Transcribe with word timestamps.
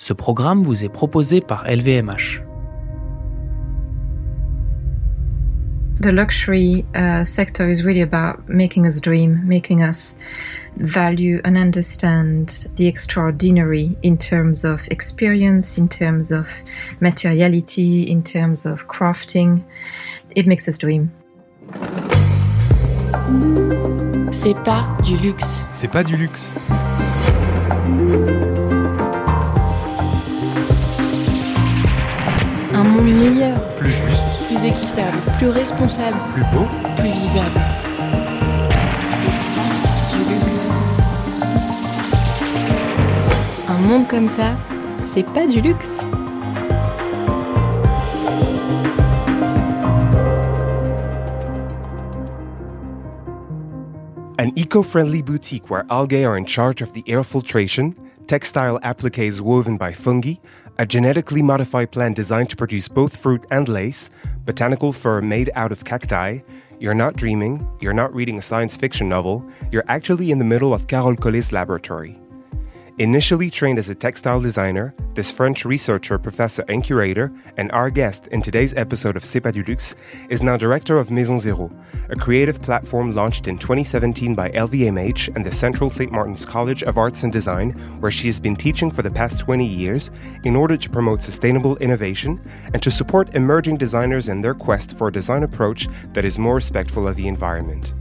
Ce 0.00 0.14
programme 0.14 0.62
vous 0.62 0.82
est 0.82 0.88
proposé 0.88 1.42
par 1.42 1.66
LVMH. 1.68 2.40
The 6.00 6.10
luxury 6.10 6.86
uh, 6.94 7.22
sector 7.22 7.68
is 7.68 7.84
really 7.84 8.00
about 8.00 8.48
making 8.48 8.86
us 8.86 8.98
dream, 8.98 9.42
making 9.46 9.82
us 9.82 10.16
value 10.78 11.42
and 11.44 11.58
understand 11.58 12.66
the 12.76 12.86
extraordinary 12.86 13.94
in 14.02 14.16
terms 14.16 14.64
of 14.64 14.80
experience, 14.90 15.76
in 15.76 15.86
terms 15.86 16.32
of 16.32 16.46
materiality, 17.00 18.10
in 18.10 18.22
terms 18.22 18.64
of 18.64 18.88
crafting. 18.88 19.62
It 20.34 20.46
makes 20.46 20.66
us 20.66 20.78
dream. 20.78 21.10
C'est 24.32 24.54
pas 24.64 24.88
du 25.04 25.18
luxe. 25.18 25.66
C'est 25.72 25.90
pas 25.90 26.02
du 26.02 26.16
luxe. 26.16 26.48
Meilleur, 33.20 33.58
Plus 33.76 33.90
juste, 33.90 34.24
plus 34.46 34.64
équitable, 34.64 35.18
plus 35.38 35.48
responsable, 35.48 36.16
plus 36.32 36.42
beau. 36.52 36.66
plus 36.96 37.08
vivable. 37.08 37.60
Un 43.68 43.78
monde 43.78 44.08
comme 44.08 44.28
ça, 44.28 44.54
c'est 45.04 45.24
pas 45.24 45.46
du 45.46 45.60
luxe. 45.60 45.98
An 54.38 54.52
eco 54.56 54.82
friendly 54.82 55.20
boutique 55.22 55.68
where 55.68 55.84
algae 55.90 56.24
are 56.24 56.36
in 56.36 56.46
charge 56.46 56.80
of 56.80 56.94
the 56.94 57.04
air 57.06 57.22
filtration, 57.22 57.94
textile 58.26 58.78
appliques 58.82 59.40
woven 59.42 59.76
by 59.76 59.92
fungi, 59.92 60.40
a 60.80 60.86
genetically 60.86 61.42
modified 61.42 61.90
plant 61.90 62.16
designed 62.16 62.48
to 62.48 62.56
produce 62.56 62.88
both 62.88 63.14
fruit 63.14 63.44
and 63.50 63.68
lace, 63.68 64.08
botanical 64.46 64.94
fur 64.94 65.20
made 65.20 65.50
out 65.54 65.72
of 65.72 65.84
cacti. 65.84 66.38
You're 66.78 66.94
not 66.94 67.16
dreaming, 67.16 67.68
you're 67.82 67.92
not 67.92 68.14
reading 68.14 68.38
a 68.38 68.42
science 68.42 68.78
fiction 68.78 69.06
novel, 69.06 69.44
you're 69.70 69.84
actually 69.88 70.30
in 70.30 70.38
the 70.38 70.44
middle 70.46 70.72
of 70.72 70.86
Carole 70.86 71.16
Collet's 71.16 71.52
laboratory. 71.52 72.19
Initially 73.00 73.48
trained 73.48 73.78
as 73.78 73.88
a 73.88 73.94
textile 73.94 74.42
designer, 74.42 74.94
this 75.14 75.32
French 75.32 75.64
researcher, 75.64 76.18
professor, 76.18 76.62
and 76.68 76.84
curator, 76.84 77.32
and 77.56 77.72
our 77.72 77.88
guest 77.88 78.26
in 78.26 78.42
today's 78.42 78.74
episode 78.74 79.16
of 79.16 79.24
C'est 79.24 79.40
pas 79.40 79.52
du 79.52 79.62
luxe, 79.62 79.94
is 80.28 80.42
now 80.42 80.58
director 80.58 80.98
of 80.98 81.10
Maison 81.10 81.38
Zéro, 81.38 81.72
a 82.10 82.16
creative 82.16 82.60
platform 82.60 83.14
launched 83.14 83.48
in 83.48 83.56
2017 83.56 84.34
by 84.34 84.50
LVMH 84.50 85.34
and 85.34 85.46
the 85.46 85.50
Central 85.50 85.88
St. 85.88 86.12
Martin's 86.12 86.44
College 86.44 86.82
of 86.82 86.98
Arts 86.98 87.22
and 87.22 87.32
Design, 87.32 87.70
where 88.00 88.12
she 88.12 88.26
has 88.26 88.38
been 88.38 88.54
teaching 88.54 88.90
for 88.90 89.00
the 89.00 89.10
past 89.10 89.40
20 89.40 89.64
years 89.64 90.10
in 90.44 90.54
order 90.54 90.76
to 90.76 90.90
promote 90.90 91.22
sustainable 91.22 91.78
innovation 91.78 92.38
and 92.74 92.82
to 92.82 92.90
support 92.90 93.34
emerging 93.34 93.78
designers 93.78 94.28
in 94.28 94.42
their 94.42 94.52
quest 94.52 94.98
for 94.98 95.08
a 95.08 95.12
design 95.12 95.42
approach 95.42 95.88
that 96.12 96.26
is 96.26 96.38
more 96.38 96.56
respectful 96.56 97.08
of 97.08 97.16
the 97.16 97.28
environment. 97.28 97.94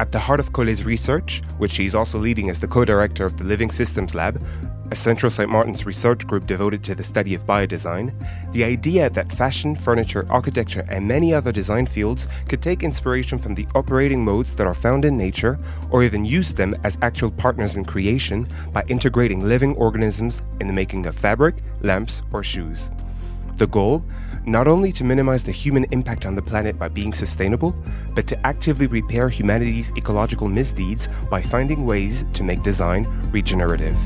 At 0.00 0.12
the 0.12 0.18
heart 0.20 0.38
of 0.38 0.52
Collet's 0.52 0.84
research, 0.84 1.42
which 1.58 1.72
she 1.72 1.84
is 1.84 1.94
also 1.94 2.20
leading 2.20 2.50
as 2.50 2.60
the 2.60 2.68
co 2.68 2.84
director 2.84 3.26
of 3.26 3.36
the 3.36 3.42
Living 3.42 3.70
Systems 3.70 4.14
Lab, 4.14 4.40
a 4.92 4.96
Central 4.96 5.28
St. 5.28 5.50
Martin's 5.50 5.84
research 5.84 6.24
group 6.24 6.46
devoted 6.46 6.84
to 6.84 6.94
the 6.94 7.02
study 7.02 7.34
of 7.34 7.44
biodesign, 7.44 8.14
the 8.52 8.62
idea 8.62 9.10
that 9.10 9.32
fashion, 9.32 9.74
furniture, 9.74 10.24
architecture, 10.30 10.86
and 10.88 11.06
many 11.06 11.34
other 11.34 11.50
design 11.50 11.84
fields 11.84 12.28
could 12.48 12.62
take 12.62 12.84
inspiration 12.84 13.38
from 13.38 13.56
the 13.56 13.66
operating 13.74 14.24
modes 14.24 14.54
that 14.54 14.68
are 14.68 14.74
found 14.74 15.04
in 15.04 15.18
nature, 15.18 15.58
or 15.90 16.04
even 16.04 16.24
use 16.24 16.54
them 16.54 16.76
as 16.84 16.96
actual 17.02 17.32
partners 17.32 17.76
in 17.76 17.84
creation 17.84 18.48
by 18.72 18.84
integrating 18.86 19.46
living 19.48 19.74
organisms 19.76 20.42
in 20.60 20.68
the 20.68 20.72
making 20.72 21.06
of 21.06 21.16
fabric, 21.16 21.56
lamps, 21.82 22.22
or 22.32 22.44
shoes. 22.44 22.90
The 23.56 23.66
goal? 23.66 24.04
Not 24.48 24.66
only 24.66 24.92
to 24.92 25.04
minimize 25.04 25.44
the 25.44 25.52
human 25.52 25.84
impact 25.90 26.24
on 26.24 26.34
the 26.34 26.40
planet 26.40 26.78
by 26.78 26.88
being 26.88 27.12
sustainable, 27.12 27.76
but 28.14 28.26
to 28.28 28.46
actively 28.46 28.86
repair 28.86 29.28
humanity's 29.28 29.92
ecological 29.94 30.48
misdeeds 30.48 31.10
by 31.30 31.42
finding 31.42 31.84
ways 31.84 32.24
to 32.32 32.42
make 32.42 32.62
design 32.62 33.04
regenerative. 33.30 33.98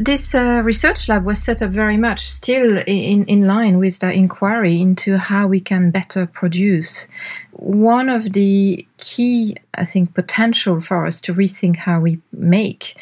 This 0.00 0.34
uh, 0.34 0.62
research 0.64 1.10
lab 1.10 1.26
was 1.26 1.42
set 1.42 1.60
up 1.60 1.72
very 1.72 1.98
much 1.98 2.26
still 2.26 2.78
in, 2.86 3.26
in 3.26 3.46
line 3.46 3.76
with 3.76 3.98
the 3.98 4.10
inquiry 4.10 4.80
into 4.80 5.18
how 5.18 5.46
we 5.46 5.60
can 5.60 5.90
better 5.90 6.24
produce. 6.24 7.06
One 7.52 8.08
of 8.08 8.32
the 8.32 8.88
key, 8.96 9.56
I 9.74 9.84
think, 9.84 10.14
potential 10.14 10.80
for 10.80 11.04
us 11.04 11.20
to 11.20 11.34
rethink 11.34 11.76
how 11.76 12.00
we 12.00 12.18
make 12.32 12.96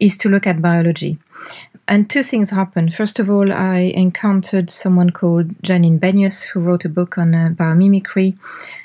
is 0.00 0.18
to 0.18 0.28
look 0.28 0.46
at 0.46 0.60
biology. 0.60 1.18
And 1.86 2.08
two 2.08 2.22
things 2.22 2.48
happened. 2.48 2.94
First 2.94 3.18
of 3.18 3.28
all, 3.28 3.52
I 3.52 3.92
encountered 3.94 4.70
someone 4.70 5.10
called 5.10 5.48
Janine 5.58 6.00
Benyus 6.00 6.42
who 6.42 6.60
wrote 6.60 6.86
a 6.86 6.88
book 6.88 7.18
on 7.18 7.34
uh, 7.34 7.50
biomimicry, 7.50 8.38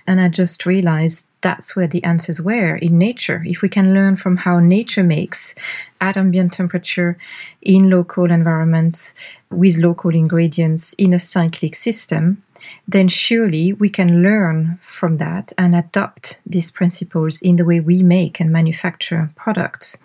and 0.05 0.19
I 0.19 0.27
just 0.27 0.65
realized 0.65 1.27
that's 1.39 1.77
where 1.77 1.87
the 1.87 2.03
answers 2.03 2.41
were 2.41 2.75
in 2.75 2.97
nature. 2.97 3.41
If 3.45 3.61
we 3.61 3.69
can 3.69 3.93
learn 3.93 4.17
from 4.17 4.35
how 4.35 4.59
nature 4.59 5.03
makes 5.03 5.55
at 6.01 6.17
ambient 6.17 6.51
temperature 6.51 7.17
in 7.61 7.89
local 7.89 8.29
environments 8.29 9.13
with 9.49 9.77
local 9.77 10.13
ingredients 10.13 10.91
in 10.93 11.13
a 11.13 11.19
cyclic 11.19 11.75
system, 11.75 12.43
then 12.87 13.07
surely 13.07 13.73
we 13.73 13.89
can 13.89 14.21
learn 14.23 14.79
from 14.83 15.17
that 15.17 15.53
and 15.57 15.75
adopt 15.75 16.39
these 16.45 16.71
principles 16.71 17.41
in 17.41 17.55
the 17.55 17.65
way 17.65 17.79
we 17.79 18.03
make 18.03 18.39
and 18.39 18.51
manufacture 18.51 19.29
products. 19.35 19.97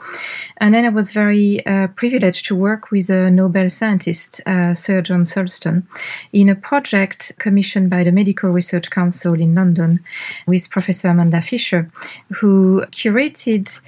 And 0.59 0.75
then 0.75 0.84
I 0.84 0.91
was 0.91 1.12
very 1.12 1.65
uh, 1.66 1.88
privileged 1.88 2.47
to 2.47 2.54
work 2.54 2.91
with 2.91 3.10
a 3.10 3.31
Nobel 3.31 3.70
scientist, 3.70 4.41
uh, 4.47 4.75
Sir 4.75 5.03
John 5.03 5.25
Sulston, 5.25 5.84
in 6.32 6.48
a 6.48 6.54
project 6.54 7.32
commissioned 7.38 7.91
by 7.91 8.04
the 8.04 8.12
Medical 8.12 8.50
Research 8.50 8.91
Council 8.91 9.34
in 9.34 9.54
London 9.54 10.00
with 10.47 10.71
Professor 10.71 11.09
Amanda 11.09 11.42
Fisher, 11.42 11.91
who 12.31 12.84
curated 12.92 13.81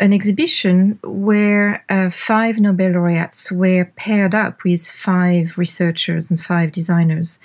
an 0.00 0.12
exhibition 0.12 0.98
where 1.04 1.84
uh, 1.90 2.10
five 2.10 2.58
Nobel 2.58 2.92
laureates 2.92 3.52
were 3.52 3.84
paired 3.96 4.34
up 4.34 4.64
with 4.64 4.88
five 4.88 5.56
researchers 5.56 6.30
and 6.30 6.40
five 6.40 6.72
designers. 6.72 7.38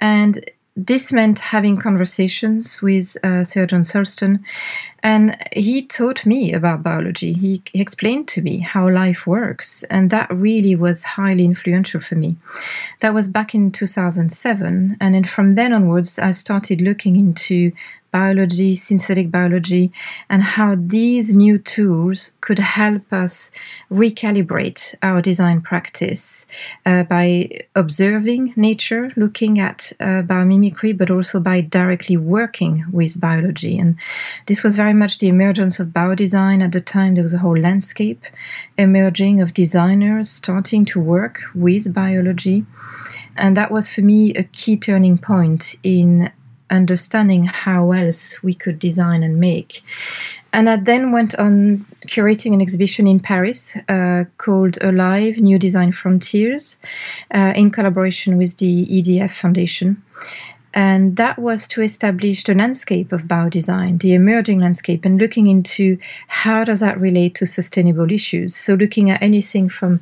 And 0.00 0.44
this 0.76 1.12
meant 1.12 1.38
having 1.38 1.76
conversations 1.76 2.80
with 2.80 3.16
uh, 3.22 3.44
Sir 3.44 3.66
John 3.66 3.82
Sulston, 3.82 4.42
and 5.02 5.36
he 5.52 5.86
taught 5.86 6.26
me 6.26 6.52
about 6.52 6.82
biology. 6.82 7.32
He 7.32 7.62
explained 7.74 8.28
to 8.28 8.42
me 8.42 8.58
how 8.58 8.88
life 8.88 9.26
works, 9.26 9.82
and 9.84 10.10
that 10.10 10.30
really 10.30 10.76
was 10.76 11.02
highly 11.02 11.44
influential 11.44 12.00
for 12.00 12.14
me. 12.14 12.36
That 13.00 13.14
was 13.14 13.28
back 13.28 13.54
in 13.54 13.72
2007, 13.72 14.96
and 15.00 15.14
then 15.14 15.24
from 15.24 15.54
then 15.54 15.72
onwards, 15.72 16.18
I 16.18 16.32
started 16.32 16.80
looking 16.80 17.16
into 17.16 17.72
biology, 18.10 18.74
synthetic 18.74 19.30
biology, 19.30 19.92
and 20.28 20.42
how 20.42 20.76
these 20.78 21.34
new 21.34 21.58
tools 21.58 22.32
could 22.40 22.58
help 22.58 23.12
us 23.12 23.50
recalibrate 23.90 24.94
our 25.02 25.22
design 25.22 25.60
practice 25.60 26.46
uh, 26.86 27.02
by 27.04 27.48
observing 27.76 28.52
nature, 28.56 29.12
looking 29.16 29.60
at 29.60 29.92
uh, 30.00 30.22
biomimicry, 30.22 30.96
but 30.96 31.10
also 31.10 31.40
by 31.40 31.60
directly 31.60 32.16
working 32.16 32.84
with 32.92 33.20
biology. 33.20 33.78
And 33.78 33.96
this 34.46 34.62
was 34.62 34.76
very 34.76 34.89
much 34.92 35.18
the 35.18 35.28
emergence 35.28 35.80
of 35.80 35.88
biodesign. 35.88 36.62
At 36.62 36.72
the 36.72 36.80
time, 36.80 37.14
there 37.14 37.22
was 37.22 37.34
a 37.34 37.38
whole 37.38 37.58
landscape 37.58 38.24
emerging 38.78 39.40
of 39.40 39.54
designers 39.54 40.30
starting 40.30 40.84
to 40.86 41.00
work 41.00 41.40
with 41.54 41.92
biology. 41.92 42.64
And 43.36 43.56
that 43.56 43.70
was 43.70 43.88
for 43.88 44.02
me 44.02 44.34
a 44.34 44.44
key 44.44 44.76
turning 44.76 45.18
point 45.18 45.76
in 45.82 46.30
understanding 46.70 47.44
how 47.44 47.92
else 47.92 48.42
we 48.42 48.54
could 48.54 48.78
design 48.78 49.22
and 49.22 49.38
make. 49.38 49.82
And 50.52 50.68
I 50.68 50.76
then 50.76 51.12
went 51.12 51.34
on 51.36 51.86
curating 52.06 52.54
an 52.54 52.60
exhibition 52.60 53.06
in 53.06 53.20
Paris 53.20 53.76
uh, 53.88 54.24
called 54.38 54.78
Alive 54.80 55.38
New 55.38 55.58
Design 55.58 55.92
Frontiers 55.92 56.76
uh, 57.34 57.52
in 57.54 57.70
collaboration 57.70 58.36
with 58.36 58.56
the 58.56 58.86
EDF 58.86 59.30
Foundation. 59.30 60.02
And 60.72 61.16
that 61.16 61.38
was 61.38 61.66
to 61.68 61.82
establish 61.82 62.44
the 62.44 62.54
landscape 62.54 63.12
of 63.12 63.22
biodesign, 63.22 64.00
the 64.00 64.14
emerging 64.14 64.60
landscape, 64.60 65.04
and 65.04 65.18
looking 65.18 65.48
into 65.48 65.98
how 66.28 66.62
does 66.64 66.80
that 66.80 67.00
relate 67.00 67.34
to 67.36 67.46
sustainable 67.46 68.10
issues. 68.12 68.54
So 68.54 68.74
looking 68.74 69.10
at 69.10 69.20
anything 69.20 69.68
from 69.68 70.00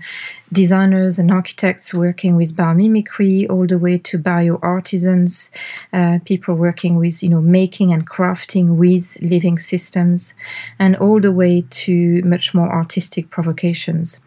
designers 0.53 1.19
and 1.19 1.31
architects 1.31 1.93
working 1.93 2.37
with 2.37 2.57
biomimicry, 2.57 3.49
all 3.51 3.67
the 3.67 3.79
way 3.79 3.99
to 3.99 4.19
bio 4.19 4.59
artisans, 4.63 5.51
uh, 5.93 6.19
people 6.25 6.55
working 6.55 6.97
with 6.97 7.23
you 7.23 7.29
know 7.29 7.41
making 7.41 7.93
and 7.93 8.09
crafting 8.09 8.77
with 8.77 9.19
living 9.21 9.59
systems, 9.59 10.35
and 10.79 10.97
all 10.97 11.21
the 11.21 11.33
way 11.33 11.65
to 11.71 12.23
much 12.23 12.55
more 12.55 12.71
artistic 12.73 13.31
provocations. 13.31 14.21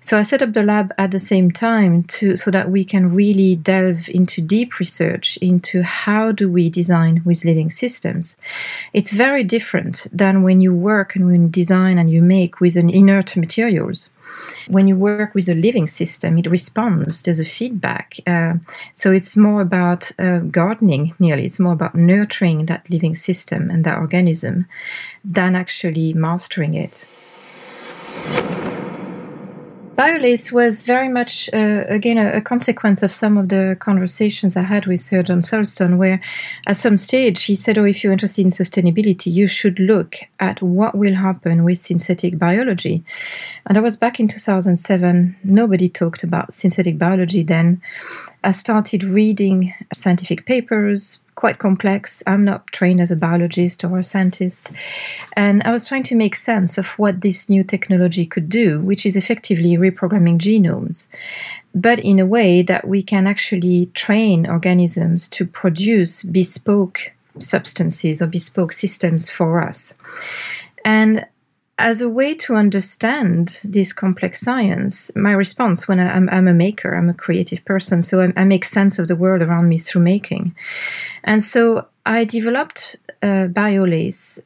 So 0.00 0.18
I 0.18 0.22
set 0.22 0.42
up 0.42 0.52
the 0.52 0.62
lab 0.62 0.92
at 0.98 1.10
the 1.10 1.18
same 1.18 1.50
time 1.50 2.04
to 2.04 2.36
so 2.36 2.50
that 2.50 2.70
we 2.70 2.84
can 2.84 3.14
really 3.14 3.56
delve 3.56 4.08
into 4.08 4.40
deep 4.40 4.78
research 4.78 5.38
into 5.42 5.82
how 5.82 6.32
do 6.32 6.50
we 6.50 6.70
design 6.70 7.22
with 7.24 7.44
living 7.44 7.70
systems. 7.70 8.36
It's 8.92 9.12
very 9.12 9.44
different 9.44 10.06
than 10.12 10.42
when 10.42 10.60
you 10.60 10.74
work 10.74 11.14
and 11.14 11.26
when 11.26 11.42
you 11.42 11.48
design 11.48 11.98
and 11.98 12.10
you 12.10 12.22
make 12.22 12.60
with 12.60 12.76
an 12.76 12.90
inert 12.90 13.36
materials. 13.36 14.10
When 14.68 14.86
you 14.86 14.96
work 14.96 15.34
with 15.34 15.48
a 15.48 15.54
living 15.54 15.86
system, 15.86 16.38
it 16.38 16.46
responds. 16.46 17.22
There's 17.22 17.40
a 17.40 17.44
feedback. 17.44 18.16
Uh, 18.26 18.54
so 18.94 19.12
it's 19.12 19.36
more 19.36 19.60
about 19.60 20.10
uh, 20.18 20.38
gardening, 20.38 21.14
nearly. 21.18 21.44
It's 21.44 21.60
more 21.60 21.72
about 21.72 21.94
nurturing 21.94 22.66
that 22.66 22.88
living 22.90 23.14
system 23.14 23.70
and 23.70 23.84
that 23.84 23.98
organism 23.98 24.66
than 25.24 25.56
actually 25.56 26.12
mastering 26.14 26.74
it. 26.74 27.06
Biolace 29.98 30.52
was 30.52 30.84
very 30.84 31.08
much, 31.08 31.50
uh, 31.52 31.82
again, 31.88 32.18
a, 32.18 32.36
a, 32.36 32.40
consequence 32.40 33.02
of 33.02 33.10
some 33.10 33.36
of 33.36 33.48
the 33.48 33.76
conversations 33.80 34.56
I 34.56 34.62
had 34.62 34.86
with 34.86 35.00
Sir 35.00 35.24
John 35.24 35.40
Sulston, 35.40 35.96
where 35.96 36.20
at 36.68 36.76
some 36.76 36.96
stage 36.96 37.42
he 37.42 37.56
said, 37.56 37.78
Oh, 37.78 37.84
if 37.84 38.04
you're 38.04 38.12
interested 38.12 38.44
in 38.44 38.52
sustainability, 38.52 39.32
you 39.32 39.48
should 39.48 39.76
look 39.80 40.14
at 40.38 40.62
what 40.62 40.94
will 40.94 41.16
happen 41.16 41.64
with 41.64 41.78
synthetic 41.78 42.38
biology. 42.38 43.02
And 43.66 43.76
I 43.76 43.80
was 43.80 43.96
back 43.96 44.20
in 44.20 44.28
2007. 44.28 45.34
Nobody 45.42 45.88
talked 45.88 46.22
about 46.22 46.54
synthetic 46.54 46.96
biology 46.96 47.42
then. 47.42 47.82
I 48.44 48.52
started 48.52 49.02
reading 49.02 49.74
scientific 49.92 50.46
papers, 50.46 51.18
quite 51.38 51.58
complex. 51.58 52.20
I'm 52.26 52.44
not 52.44 52.66
trained 52.72 53.00
as 53.00 53.12
a 53.12 53.16
biologist 53.16 53.84
or 53.84 53.96
a 53.96 54.02
scientist. 54.02 54.72
And 55.36 55.62
I 55.62 55.70
was 55.70 55.86
trying 55.86 56.02
to 56.10 56.16
make 56.16 56.34
sense 56.34 56.78
of 56.78 56.88
what 56.98 57.20
this 57.20 57.48
new 57.48 57.62
technology 57.62 58.26
could 58.26 58.48
do, 58.48 58.80
which 58.80 59.06
is 59.06 59.14
effectively 59.14 59.76
reprogramming 59.76 60.38
genomes, 60.38 61.06
but 61.76 62.00
in 62.00 62.18
a 62.18 62.26
way 62.26 62.62
that 62.62 62.88
we 62.88 63.04
can 63.04 63.28
actually 63.28 63.86
train 63.94 64.50
organisms 64.50 65.28
to 65.28 65.46
produce 65.46 66.24
bespoke 66.24 67.12
substances 67.38 68.20
or 68.20 68.26
bespoke 68.26 68.72
systems 68.72 69.30
for 69.30 69.62
us. 69.62 69.94
And 70.84 71.24
as 71.78 72.02
a 72.02 72.08
way 72.08 72.34
to 72.34 72.56
understand 72.56 73.60
this 73.62 73.92
complex 73.92 74.40
science, 74.40 75.12
my 75.14 75.32
response 75.32 75.86
when 75.86 76.00
I, 76.00 76.16
am 76.16 76.48
a 76.48 76.52
maker, 76.52 76.94
I'm 76.94 77.08
a 77.08 77.14
creative 77.14 77.64
person, 77.64 78.02
so 78.02 78.20
I, 78.20 78.32
I, 78.36 78.44
make 78.44 78.64
sense 78.64 78.98
of 78.98 79.06
the 79.06 79.14
world 79.14 79.42
around 79.42 79.68
me 79.68 79.78
through 79.78 80.02
making. 80.02 80.54
And 81.22 81.42
so 81.42 81.86
I 82.04 82.24
developed 82.24 82.96
uh, 83.22 83.48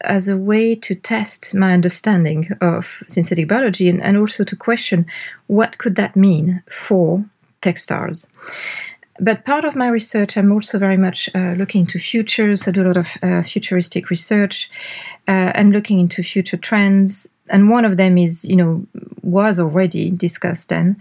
as 0.03 0.29
a 0.29 0.37
way 0.37 0.75
to 0.75 0.95
test 0.95 1.55
my 1.55 1.73
understanding 1.73 2.51
of 2.61 3.03
synthetic 3.07 3.49
biology 3.49 3.89
and, 3.89 4.03
and 4.03 4.19
also 4.19 4.45
to 4.45 4.57
question 4.57 5.07
what 5.47 5.79
could 5.79 5.95
that 5.97 6.17
mean 6.17 6.63
for 6.69 7.25
textiles 7.63 8.27
but 9.21 9.45
part 9.45 9.65
of 9.65 9.77
my 9.77 9.89
research, 9.89 10.37
I'm 10.37 10.53
also 10.53 10.79
very 10.79 10.97
much 10.97 11.29
uh, 11.35 11.55
looking 11.57 11.83
into 11.83 11.99
futures. 11.99 12.67
I 12.67 12.71
do 12.71 12.83
a 12.83 12.89
lot 12.89 12.97
of 12.97 13.17
uh, 13.23 13.43
futuristic 13.43 14.11
research 14.11 14.71
uh, 15.29 15.53
and 15.55 15.73
looking 15.73 15.99
into 16.01 16.23
future 16.23 16.57
trends. 16.57 17.29
And 17.49 17.69
one 17.69 17.85
of 17.85 17.99
them 17.99 18.17
is, 18.17 18.45
you 18.45 18.57
know, 18.57 18.87
was 19.23 19.61
already 19.61 20.11
discussed 20.11 20.71
then. 20.71 20.97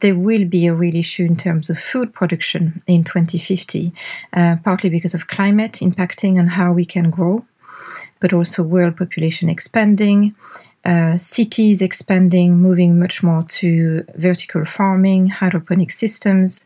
There 0.00 0.16
will 0.16 0.46
be 0.46 0.66
a 0.66 0.74
real 0.74 0.96
issue 0.96 1.24
in 1.24 1.36
terms 1.36 1.68
of 1.68 1.78
food 1.78 2.14
production 2.14 2.80
in 2.86 3.04
2050, 3.04 3.92
uh, 4.32 4.56
partly 4.64 4.88
because 4.88 5.12
of 5.12 5.26
climate 5.26 5.74
impacting 5.82 6.38
on 6.38 6.46
how 6.46 6.72
we 6.72 6.86
can 6.86 7.10
grow, 7.10 7.44
but 8.20 8.32
also 8.32 8.62
world 8.62 8.96
population 8.96 9.50
expanding 9.50 10.34
uh, 10.84 11.16
cities 11.16 11.82
expanding, 11.82 12.56
moving 12.56 12.98
much 12.98 13.22
more 13.22 13.44
to 13.44 14.04
vertical 14.16 14.64
farming, 14.64 15.28
hydroponic 15.28 15.90
systems. 15.90 16.64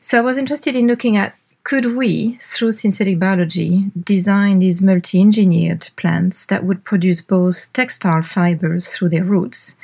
So 0.00 0.18
I 0.18 0.22
was 0.22 0.38
interested 0.38 0.76
in 0.76 0.86
looking 0.86 1.16
at 1.16 1.34
could 1.64 1.94
we, 1.96 2.36
through 2.40 2.72
synthetic 2.72 3.18
biology, 3.18 3.90
design 4.02 4.58
these 4.60 4.80
multi 4.80 5.20
engineered 5.20 5.88
plants 5.96 6.46
that 6.46 6.64
would 6.64 6.84
produce 6.84 7.20
both 7.20 7.72
textile 7.74 8.22
fibers 8.22 8.88
through 8.88 9.10
their 9.10 9.24
roots 9.24 9.76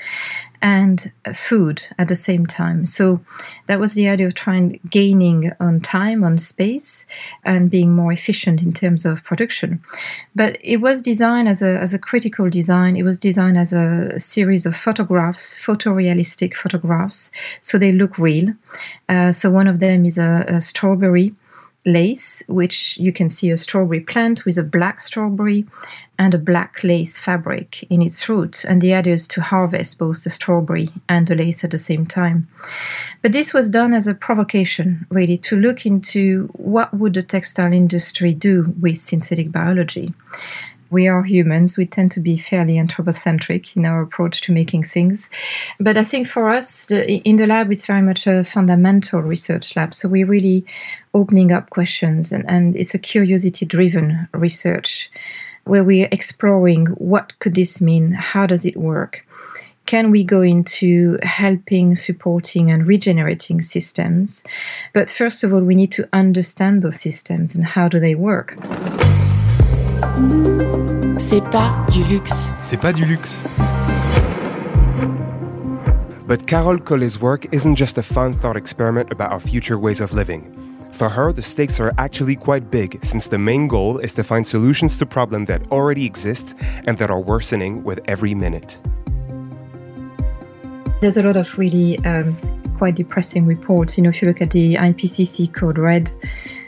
and 0.62 1.12
food 1.34 1.82
at 1.99 2.08
the 2.08 2.14
same 2.14 2.46
time. 2.46 2.87
So 2.87 3.20
that 3.67 3.78
was 3.78 3.93
the 3.93 4.08
idea 4.08 4.26
of 4.26 4.34
trying 4.34 4.81
gaining 4.88 5.52
on 5.61 5.81
time, 5.81 6.25
on 6.25 6.38
space, 6.38 7.05
and 7.44 7.70
being 7.70 7.94
more 7.94 8.11
efficient 8.11 8.62
in 8.62 8.72
terms 8.72 9.05
of 9.05 9.22
production. 9.22 9.82
But 10.34 10.58
it 10.62 10.79
was 10.79 11.02
designed 11.02 11.49
as 11.49 11.62
a 11.62 11.79
as 11.79 11.93
a 11.93 11.99
critical 11.99 12.49
design. 12.49 12.96
It 12.96 13.02
was 13.02 13.19
designed 13.19 13.58
as 13.58 13.72
a 13.72 14.19
series 14.19 14.64
of 14.67 14.75
photographs, 14.76 15.55
photorealistic 15.55 16.55
photographs, 16.55 17.31
so 17.61 17.79
they 17.79 17.93
look 17.93 18.19
real. 18.19 18.55
Uh, 19.08 19.32
so 19.32 19.50
one 19.50 19.69
of 19.69 19.81
them 19.81 20.06
is 20.06 20.17
a, 20.19 20.44
a 20.49 20.61
strawberry 20.61 21.34
lace, 21.86 22.42
which 22.48 22.98
you 22.98 23.12
can 23.12 23.28
see 23.28 23.50
a 23.50 23.56
strawberry 23.56 24.00
plant 24.00 24.44
with 24.44 24.58
a 24.58 24.62
black 24.62 25.00
strawberry 25.00 25.64
and 26.18 26.34
a 26.34 26.38
black 26.38 26.82
lace 26.82 27.18
fabric 27.18 27.82
in 27.84 28.02
its 28.02 28.28
root. 28.28 28.64
And 28.64 28.80
the 28.80 28.92
idea 28.92 29.14
is 29.14 29.28
to 29.28 29.40
harvest 29.40 29.98
both 29.98 30.24
the 30.24 30.30
strawberry 30.30 30.90
and 31.08 31.26
the 31.26 31.34
lace 31.34 31.62
at 31.62 31.70
the 31.70 31.78
same 31.78 32.06
time. 32.06 32.48
But 33.22 33.32
this 33.32 33.54
was 33.54 33.70
done 33.70 33.94
as 33.94 34.06
a 34.06 34.14
provocation, 34.14 35.06
really, 35.10 35.38
to 35.38 35.56
look 35.56 35.86
into 35.86 36.48
what 36.54 36.92
would 36.94 37.14
the 37.14 37.22
textile 37.22 37.72
industry 37.72 38.34
do 38.34 38.74
with 38.80 38.98
synthetic 38.98 39.52
biology 39.52 40.12
we 40.90 41.08
are 41.08 41.22
humans. 41.22 41.76
We 41.76 41.86
tend 41.86 42.10
to 42.12 42.20
be 42.20 42.38
fairly 42.38 42.78
anthropocentric 42.78 43.76
in 43.76 43.84
our 43.84 44.02
approach 44.02 44.40
to 44.42 44.52
making 44.52 44.84
things. 44.84 45.30
But 45.80 45.96
I 45.96 46.04
think 46.04 46.28
for 46.28 46.48
us, 46.48 46.86
the, 46.86 47.18
in 47.28 47.36
the 47.36 47.46
lab, 47.46 47.70
it's 47.70 47.86
very 47.86 48.02
much 48.02 48.26
a 48.26 48.44
fundamental 48.44 49.20
research 49.20 49.76
lab. 49.76 49.94
So 49.94 50.08
we're 50.08 50.26
really 50.26 50.64
opening 51.14 51.52
up 51.52 51.70
questions, 51.70 52.32
and, 52.32 52.44
and 52.48 52.76
it's 52.76 52.94
a 52.94 52.98
curiosity 52.98 53.66
driven 53.66 54.28
research 54.32 55.10
where 55.64 55.82
we're 55.82 56.08
exploring 56.12 56.86
what 56.86 57.38
could 57.40 57.54
this 57.54 57.80
mean? 57.80 58.12
How 58.12 58.46
does 58.46 58.64
it 58.64 58.76
work? 58.76 59.26
Can 59.86 60.10
we 60.10 60.24
go 60.24 60.42
into 60.42 61.16
helping, 61.22 61.94
supporting, 61.94 62.70
and 62.70 62.86
regenerating 62.86 63.62
systems? 63.62 64.42
But 64.92 65.08
first 65.08 65.44
of 65.44 65.52
all, 65.52 65.60
we 65.60 65.76
need 65.76 65.92
to 65.92 66.08
understand 66.12 66.82
those 66.82 67.00
systems 67.00 67.54
and 67.54 67.64
how 67.64 67.88
do 67.88 68.00
they 68.00 68.16
work. 68.16 68.56
C'est 71.18 71.40
pas 71.40 71.86
du 71.90 72.04
luxe. 72.04 72.50
C'est 72.60 72.76
pas 72.76 72.92
du 72.92 73.06
luxe. 73.06 73.38
But 76.28 76.46
Carole 76.46 76.78
Collet's 76.78 77.20
work 77.20 77.46
isn't 77.52 77.76
just 77.76 77.96
a 77.96 78.02
fun 78.02 78.34
thought 78.34 78.56
experiment 78.56 79.10
about 79.10 79.32
our 79.32 79.40
future 79.40 79.78
ways 79.78 80.02
of 80.02 80.12
living. 80.12 80.52
For 80.92 81.08
her, 81.08 81.32
the 81.32 81.40
stakes 81.42 81.80
are 81.80 81.92
actually 81.96 82.36
quite 82.36 82.70
big, 82.70 83.02
since 83.02 83.28
the 83.28 83.38
main 83.38 83.66
goal 83.66 83.98
is 83.98 84.12
to 84.14 84.22
find 84.22 84.46
solutions 84.46 84.98
to 84.98 85.06
problems 85.06 85.48
that 85.48 85.62
already 85.72 86.04
exist 86.04 86.54
and 86.86 86.98
that 86.98 87.10
are 87.10 87.20
worsening 87.20 87.82
with 87.82 88.00
every 88.06 88.34
minute. 88.34 88.79
There's 91.00 91.17
a 91.17 91.22
lot 91.22 91.36
of 91.36 91.46
really 91.56 91.98
um, 92.05 92.36
quite 92.76 92.94
depressing 92.94 93.46
reports. 93.46 93.96
You 93.96 94.05
know, 94.05 94.10
if 94.10 94.20
you 94.20 94.29
look 94.29 94.43
at 94.43 94.50
the 94.50 94.74
IPCC 94.74 95.55
Code 95.55 95.79
Red 95.79 96.10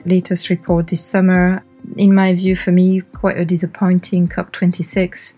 latest 0.06 0.48
report 0.48 0.86
this 0.86 1.04
summer, 1.04 1.62
in 1.96 2.14
my 2.14 2.34
view, 2.34 2.56
for 2.56 2.72
me, 2.72 3.00
quite 3.00 3.38
a 3.38 3.44
disappointing 3.44 4.28
COP26. 4.28 5.34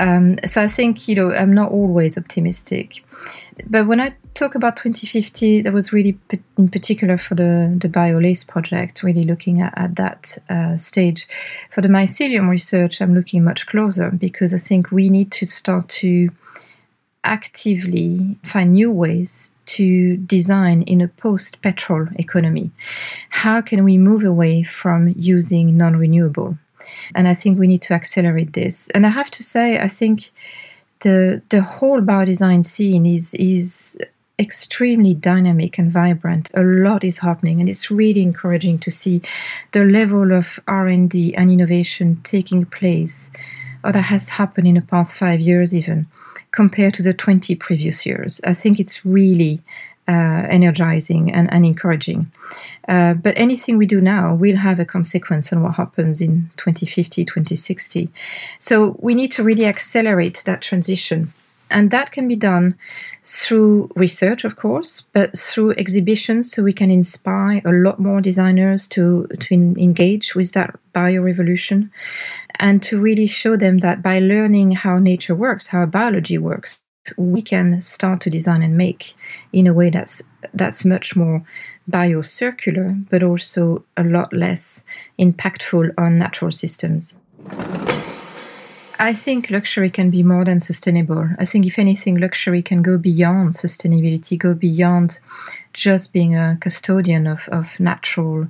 Um, 0.00 0.38
so 0.44 0.62
I 0.62 0.68
think, 0.68 1.06
you 1.06 1.14
know, 1.14 1.32
I'm 1.32 1.52
not 1.52 1.70
always 1.70 2.16
optimistic. 2.16 3.04
But 3.68 3.86
when 3.86 4.00
I 4.00 4.14
talk 4.34 4.54
about 4.54 4.76
2050, 4.76 5.62
that 5.62 5.72
was 5.72 5.92
really 5.92 6.18
in 6.56 6.68
particular 6.68 7.18
for 7.18 7.34
the, 7.34 7.76
the 7.80 7.88
BioLace 7.88 8.46
project, 8.46 9.02
really 9.02 9.24
looking 9.24 9.60
at, 9.60 9.76
at 9.76 9.96
that 9.96 10.38
uh, 10.48 10.76
stage. 10.76 11.28
For 11.70 11.82
the 11.82 11.88
mycelium 11.88 12.48
research, 12.48 13.00
I'm 13.00 13.14
looking 13.14 13.44
much 13.44 13.66
closer 13.66 14.10
because 14.10 14.54
I 14.54 14.58
think 14.58 14.90
we 14.90 15.10
need 15.10 15.30
to 15.32 15.46
start 15.46 15.88
to 15.90 16.30
actively 17.24 18.36
find 18.44 18.72
new 18.72 18.90
ways 18.90 19.54
to 19.66 20.16
design 20.16 20.82
in 20.82 21.00
a 21.00 21.08
post 21.08 21.62
petrol 21.62 22.08
economy. 22.16 22.70
How 23.30 23.60
can 23.60 23.84
we 23.84 23.96
move 23.96 24.24
away 24.24 24.62
from 24.64 25.14
using 25.16 25.76
non 25.76 25.96
renewable? 25.96 26.58
And 27.14 27.28
I 27.28 27.34
think 27.34 27.58
we 27.58 27.68
need 27.68 27.82
to 27.82 27.94
accelerate 27.94 28.54
this. 28.54 28.88
And 28.88 29.06
I 29.06 29.10
have 29.10 29.30
to 29.32 29.42
say, 29.42 29.78
I 29.78 29.88
think 29.88 30.30
the 31.00 31.42
the 31.50 31.62
whole 31.62 32.00
biodesign 32.00 32.64
scene 32.64 33.06
is 33.06 33.34
is 33.34 33.96
extremely 34.38 35.14
dynamic 35.14 35.78
and 35.78 35.92
vibrant 35.92 36.50
a 36.54 36.62
lot 36.62 37.04
is 37.04 37.18
happening 37.18 37.60
and 37.60 37.68
it's 37.68 37.90
really 37.90 38.22
encouraging 38.22 38.78
to 38.78 38.90
see 38.90 39.20
the 39.72 39.84
level 39.84 40.32
of 40.32 40.58
r&d 40.66 41.34
and 41.36 41.50
innovation 41.50 42.18
taking 42.24 42.64
place 42.64 43.30
or 43.84 43.92
that 43.92 44.02
has 44.02 44.30
happened 44.30 44.66
in 44.66 44.74
the 44.74 44.80
past 44.80 45.16
five 45.16 45.38
years 45.38 45.74
even 45.74 46.06
compared 46.52 46.94
to 46.94 47.02
the 47.02 47.14
20 47.14 47.54
previous 47.56 48.06
years. 48.06 48.40
I 48.44 48.54
think 48.54 48.78
it's 48.78 49.04
really 49.04 49.60
uh, 50.08 50.46
energizing 50.50 51.32
and, 51.32 51.52
and 51.52 51.64
encouraging. 51.64 52.30
Uh, 52.88 53.14
but 53.14 53.36
anything 53.38 53.78
we 53.78 53.86
do 53.86 54.00
now 54.00 54.34
will 54.34 54.56
have 54.56 54.80
a 54.80 54.84
consequence 54.84 55.52
on 55.52 55.62
what 55.62 55.74
happens 55.74 56.20
in 56.20 56.50
2050, 56.56 57.24
2060. 57.24 58.08
So 58.58 58.96
we 58.98 59.14
need 59.14 59.32
to 59.32 59.42
really 59.42 59.64
accelerate 59.64 60.42
that 60.46 60.60
transition. 60.60 61.32
And 61.70 61.90
that 61.90 62.12
can 62.12 62.28
be 62.28 62.36
done 62.36 62.74
through 63.24 63.90
research, 63.96 64.44
of 64.44 64.56
course, 64.56 65.00
but 65.12 65.38
through 65.38 65.72
exhibitions 65.72 66.52
so 66.52 66.62
we 66.62 66.72
can 66.72 66.90
inspire 66.90 67.62
a 67.64 67.72
lot 67.72 67.98
more 67.98 68.20
designers 68.20 68.86
to, 68.88 69.26
to 69.38 69.54
in, 69.54 69.78
engage 69.78 70.34
with 70.34 70.52
that 70.52 70.78
biorevolution 70.94 71.88
and 72.62 72.80
to 72.80 72.98
really 72.98 73.26
show 73.26 73.56
them 73.56 73.78
that 73.78 74.02
by 74.02 74.20
learning 74.20 74.70
how 74.70 74.98
nature 74.98 75.34
works, 75.34 75.66
how 75.66 75.84
biology 75.84 76.38
works, 76.38 76.80
we 77.18 77.42
can 77.42 77.80
start 77.80 78.20
to 78.20 78.30
design 78.30 78.62
and 78.62 78.76
make 78.76 79.14
in 79.52 79.66
a 79.66 79.74
way 79.74 79.90
that's 79.90 80.22
that's 80.54 80.84
much 80.84 81.16
more 81.16 81.42
biocircular, 81.90 83.04
but 83.10 83.24
also 83.24 83.84
a 83.96 84.04
lot 84.04 84.32
less 84.32 84.84
impactful 85.18 85.90
on 85.98 86.18
natural 86.18 86.52
systems. 86.52 87.16
I 89.00 89.12
think 89.12 89.50
luxury 89.50 89.90
can 89.90 90.10
be 90.10 90.22
more 90.22 90.44
than 90.44 90.60
sustainable. 90.60 91.28
I 91.40 91.44
think, 91.44 91.66
if 91.66 91.80
anything, 91.80 92.18
luxury 92.18 92.62
can 92.62 92.82
go 92.82 92.96
beyond 92.96 93.54
sustainability, 93.54 94.38
go 94.38 94.54
beyond 94.54 95.18
just 95.72 96.12
being 96.12 96.36
a 96.36 96.56
custodian 96.60 97.26
of, 97.26 97.48
of 97.48 97.80
natural 97.80 98.46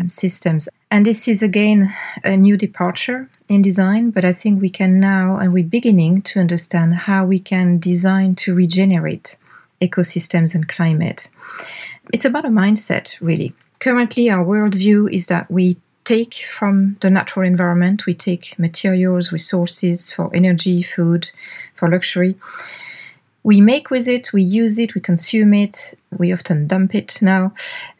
um, 0.00 0.08
systems. 0.08 0.68
And 0.90 1.06
this 1.06 1.28
is 1.28 1.44
again 1.44 1.94
a 2.24 2.36
new 2.36 2.56
departure 2.56 3.28
in 3.48 3.62
design, 3.62 4.10
but 4.10 4.24
I 4.24 4.32
think 4.32 4.60
we 4.60 4.70
can 4.70 5.00
now, 5.00 5.36
and 5.36 5.52
we're 5.52 5.64
beginning 5.64 6.22
to 6.22 6.40
understand 6.40 6.94
how 6.94 7.26
we 7.26 7.38
can 7.38 7.78
design 7.78 8.34
to 8.36 8.54
regenerate 8.54 9.36
ecosystems 9.82 10.54
and 10.54 10.68
climate. 10.68 11.30
It's 12.12 12.24
about 12.24 12.44
a 12.44 12.48
mindset, 12.48 13.14
really. 13.20 13.54
Currently, 13.80 14.30
our 14.30 14.44
worldview 14.44 15.12
is 15.12 15.26
that 15.26 15.50
we 15.50 15.76
take 16.04 16.34
from 16.34 16.96
the 17.00 17.10
natural 17.10 17.46
environment. 17.46 18.06
We 18.06 18.14
take 18.14 18.58
materials, 18.58 19.32
resources 19.32 20.10
for 20.10 20.34
energy, 20.34 20.82
food, 20.82 21.30
for 21.74 21.90
luxury. 21.90 22.36
We 23.44 23.60
make 23.60 23.90
with 23.90 24.08
it, 24.08 24.32
we 24.32 24.42
use 24.42 24.78
it, 24.78 24.94
we 24.94 25.02
consume 25.02 25.52
it, 25.52 25.94
we 26.16 26.32
often 26.32 26.66
dump 26.66 26.94
it 26.94 27.20
now. 27.20 27.52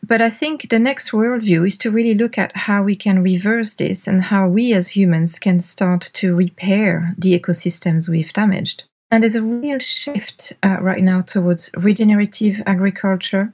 But 0.03 0.23
I 0.23 0.31
think 0.31 0.71
the 0.71 0.79
next 0.79 1.11
worldview 1.11 1.67
is 1.67 1.77
to 1.79 1.91
really 1.91 2.15
look 2.15 2.39
at 2.39 2.57
how 2.57 2.83
we 2.83 2.97
can 2.97 3.23
reverse 3.23 3.75
this 3.75 4.09
and 4.09 4.23
how 4.23 4.49
we 4.49 4.73
as 4.73 4.89
humans 4.89 5.39
can 5.39 5.59
start 5.59 6.11
to 6.15 6.35
repair 6.35 7.15
the 7.19 7.39
ecosystems 7.39 8.09
we've 8.09 8.33
damaged. 8.33 8.85
And 9.11 9.23
there's 9.23 9.37
a 9.37 9.43
real 9.43 9.79
shift 9.79 10.55
uh, 10.63 10.79
right 10.81 11.03
now 11.03 11.21
towards 11.21 11.71
regenerative 11.77 12.63
agriculture 12.67 13.53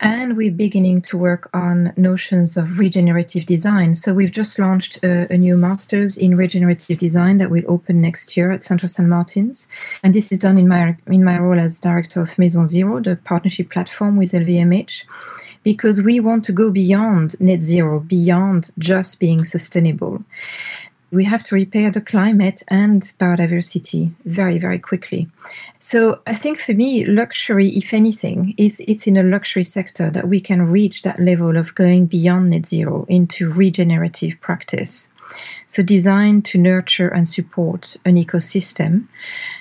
and 0.00 0.36
we're 0.36 0.50
beginning 0.50 1.02
to 1.02 1.18
work 1.18 1.50
on 1.52 1.92
notions 1.96 2.56
of 2.56 2.78
regenerative 2.78 3.44
design. 3.44 3.94
So 3.94 4.14
we've 4.14 4.32
just 4.32 4.58
launched 4.58 4.98
a, 5.02 5.30
a, 5.30 5.36
new 5.36 5.56
master's 5.56 6.16
in 6.16 6.36
regenerative 6.36 6.98
design 6.98 7.36
that 7.36 7.50
will 7.50 7.64
open 7.68 8.00
next 8.00 8.36
year 8.36 8.50
at 8.50 8.62
Central 8.62 8.88
St. 8.88 9.08
Martin's, 9.08 9.68
and 10.02 10.14
this 10.14 10.32
is 10.32 10.38
done 10.38 10.58
in 10.58 10.68
my 10.68 10.96
in 11.06 11.22
my 11.22 11.38
role 11.38 11.60
as 11.60 11.78
director 11.78 12.22
of 12.22 12.38
Maison 12.38 12.66
Zero, 12.66 13.00
the 13.00 13.16
partnership 13.24 13.70
platform 13.70 14.16
with 14.16 14.32
LVMH. 14.32 15.02
Because 15.62 16.00
we 16.00 16.20
want 16.20 16.46
to 16.46 16.52
go 16.52 16.70
beyond 16.70 17.38
net 17.38 17.62
zero, 17.62 18.00
beyond 18.00 18.70
just 18.78 19.20
being 19.20 19.44
sustainable 19.44 20.24
we 21.12 21.24
have 21.24 21.42
to 21.44 21.54
repair 21.54 21.90
the 21.90 22.00
climate 22.00 22.62
and 22.68 23.12
biodiversity 23.20 24.12
very 24.24 24.58
very 24.58 24.78
quickly. 24.78 25.28
So 25.78 26.20
i 26.26 26.34
think 26.34 26.60
for 26.60 26.74
me 26.74 27.04
luxury 27.04 27.68
if 27.70 27.92
anything 27.92 28.54
is 28.56 28.80
it's 28.86 29.06
in 29.06 29.16
a 29.16 29.22
luxury 29.22 29.64
sector 29.64 30.10
that 30.10 30.28
we 30.28 30.40
can 30.40 30.70
reach 30.70 31.02
that 31.02 31.20
level 31.20 31.56
of 31.56 31.74
going 31.74 32.06
beyond 32.06 32.50
net 32.50 32.66
zero 32.66 33.06
into 33.08 33.50
regenerative 33.50 34.40
practice. 34.40 35.08
So 35.68 35.82
designed 35.82 36.44
to 36.46 36.58
nurture 36.58 37.08
and 37.08 37.28
support 37.28 37.96
an 38.04 38.16
ecosystem 38.16 39.06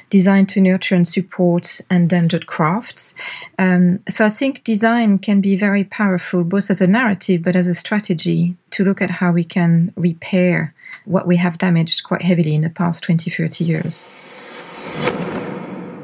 designed 0.09 0.49
to 0.49 0.61
nurture 0.61 0.95
and 0.95 1.07
support 1.07 1.81
endangered 1.91 2.47
crafts. 2.47 3.13
Um, 3.57 3.99
so 4.09 4.25
I 4.25 4.29
think 4.29 4.63
design 4.63 5.19
can 5.19 5.41
be 5.41 5.55
very 5.55 5.83
powerful, 5.83 6.43
both 6.43 6.69
as 6.69 6.81
a 6.81 6.87
narrative 6.87 7.43
but 7.43 7.55
as 7.55 7.67
a 7.67 7.73
strategy 7.73 8.55
to 8.71 8.83
look 8.83 9.01
at 9.01 9.11
how 9.11 9.31
we 9.31 9.43
can 9.43 9.93
repair 9.95 10.73
what 11.05 11.27
we 11.27 11.37
have 11.37 11.57
damaged 11.57 12.03
quite 12.03 12.21
heavily 12.21 12.55
in 12.55 12.61
the 12.61 12.69
past 12.69 13.03
20, 13.03 13.29
30 13.29 13.63
years. 13.63 14.05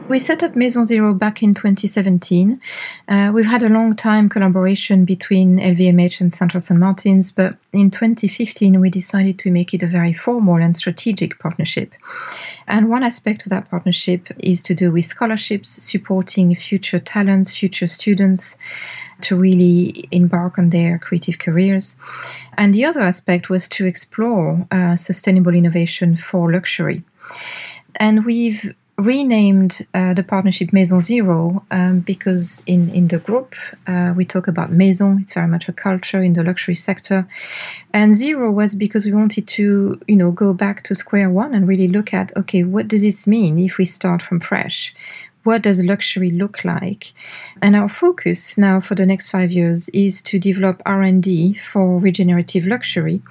We 0.08 0.20
set 0.20 0.44
up 0.44 0.56
Maison 0.56 0.86
Zero 0.86 1.16
back 1.16 1.42
in 1.42 1.56
2017. 1.56 2.62
Uh, 3.08 3.32
we've 3.34 3.48
had 3.48 3.64
a 3.64 3.70
long 3.70 3.96
time 3.96 4.30
collaboration 4.30 5.04
between 5.04 5.58
LVMH 5.58 6.22
and 6.22 6.32
Central 6.32 6.62
St. 6.62 6.80
Martin's, 6.80 7.32
but 7.32 7.58
in 7.74 7.90
2015 7.90 8.80
we 8.80 8.92
decided 8.92 9.40
to 9.40 9.50
make 9.50 9.74
it 9.74 9.82
a 9.82 9.88
very 9.88 10.14
formal 10.14 10.58
and 10.58 10.78
strategic 10.78 11.40
partnership. 11.40 11.92
And 12.68 12.92
one 12.92 13.02
aspect 13.02 13.48
of 13.48 13.50
that 13.50 13.68
partnership 13.72 14.28
is 14.38 14.62
to 14.64 14.76
do 14.76 14.92
with 14.92 15.06
scholarships, 15.06 15.70
supporting 15.84 16.54
future 16.54 17.00
talents, 17.00 17.50
future 17.50 17.88
students 17.88 18.60
to 19.22 19.36
really 19.36 20.08
embark 20.12 20.60
on 20.60 20.70
their 20.70 21.00
creative 21.00 21.40
careers. 21.40 21.96
And 22.60 22.76
the 22.76 22.86
other 22.86 23.02
aspect 23.02 23.50
was 23.50 23.68
to 23.70 23.88
explore 23.88 24.68
uh, 24.70 24.98
sustainable 24.98 25.56
innovation 25.56 26.16
for 26.16 26.52
luxury. 26.52 27.04
And 27.96 28.24
we've 28.24 28.72
renamed 28.98 29.86
uh, 29.94 30.14
the 30.14 30.24
partnership 30.24 30.72
Maison 30.72 31.02
Zero 31.02 31.66
um, 31.72 32.00
because 32.00 32.64
in, 32.66 32.90
in 32.90 33.10
the 33.10 33.20
group 33.20 33.56
uh, 33.88 34.14
we 34.16 34.24
talk 34.24 34.48
about 34.48 34.72
maison. 34.72 35.20
It's 35.22 35.34
very 35.34 35.48
much 35.48 35.68
a 35.68 35.74
culture 35.74 36.22
in 36.22 36.34
the 36.34 36.44
luxury 36.44 36.76
sector, 36.76 37.28
and 37.94 38.16
zero 38.16 38.52
was 38.52 38.74
because 38.74 39.06
we 39.06 39.12
wanted 39.12 39.48
to 39.50 40.00
you 40.08 40.16
know 40.16 40.32
go 40.32 40.54
back 40.54 40.84
to 40.84 40.96
square 40.96 41.30
one 41.30 41.54
and 41.54 41.68
really 41.68 41.88
look 41.88 42.14
at 42.14 42.36
okay 42.38 42.64
what 42.64 42.88
does 42.88 43.02
this 43.02 43.28
mean 43.28 43.60
if 43.60 43.78
we 43.78 43.86
start 43.86 44.22
from 44.22 44.40
fresh. 44.40 44.96
What 45.44 45.62
does 45.62 45.86
luxury 45.86 46.32
look 46.32 46.66
like? 46.66 47.14
And 47.62 47.76
our 47.76 47.88
focus 47.88 48.58
now 48.58 48.82
for 48.82 48.96
the 48.96 49.06
next 49.06 49.30
five 49.30 49.52
years 49.52 49.90
is 49.90 50.20
to 50.24 50.40
develop 50.40 50.82
R&D 50.88 51.54
for 51.54 52.00
regenerative 52.00 52.66
luxury 52.66 53.22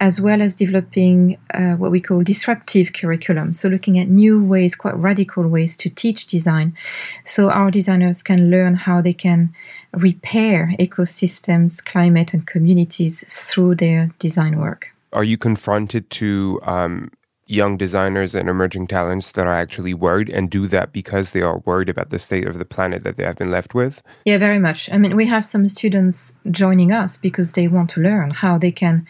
as 0.00 0.20
well 0.20 0.42
as 0.42 0.54
developing 0.54 1.38
uh, 1.54 1.72
what 1.74 1.90
we 1.90 2.00
call 2.00 2.22
disruptive 2.22 2.92
curriculum. 2.92 3.52
So, 3.52 3.68
looking 3.68 3.98
at 3.98 4.08
new 4.08 4.42
ways, 4.42 4.74
quite 4.74 4.96
radical 4.96 5.46
ways 5.48 5.76
to 5.78 5.90
teach 5.90 6.26
design. 6.26 6.76
So, 7.24 7.50
our 7.50 7.70
designers 7.70 8.22
can 8.22 8.50
learn 8.50 8.74
how 8.74 9.00
they 9.00 9.12
can 9.12 9.52
repair 9.92 10.74
ecosystems, 10.78 11.84
climate, 11.84 12.34
and 12.34 12.46
communities 12.46 13.24
through 13.28 13.76
their 13.76 14.10
design 14.18 14.58
work. 14.58 14.92
Are 15.12 15.24
you 15.24 15.38
confronted 15.38 16.10
to 16.10 16.60
um, 16.62 17.10
young 17.46 17.76
designers 17.76 18.34
and 18.34 18.48
emerging 18.48 18.88
talents 18.88 19.32
that 19.32 19.46
are 19.46 19.54
actually 19.54 19.94
worried 19.94 20.28
and 20.28 20.50
do 20.50 20.66
that 20.66 20.92
because 20.92 21.30
they 21.30 21.42
are 21.42 21.58
worried 21.58 21.88
about 21.88 22.10
the 22.10 22.18
state 22.18 22.46
of 22.46 22.58
the 22.58 22.64
planet 22.64 23.04
that 23.04 23.16
they 23.16 23.24
have 23.24 23.36
been 23.36 23.50
left 23.50 23.74
with? 23.74 24.02
Yeah, 24.24 24.38
very 24.38 24.58
much. 24.58 24.90
I 24.92 24.98
mean, 24.98 25.14
we 25.14 25.26
have 25.26 25.44
some 25.44 25.68
students 25.68 26.32
joining 26.50 26.90
us 26.90 27.16
because 27.16 27.52
they 27.52 27.68
want 27.68 27.90
to 27.90 28.00
learn 28.00 28.30
how 28.30 28.58
they 28.58 28.72
can 28.72 29.06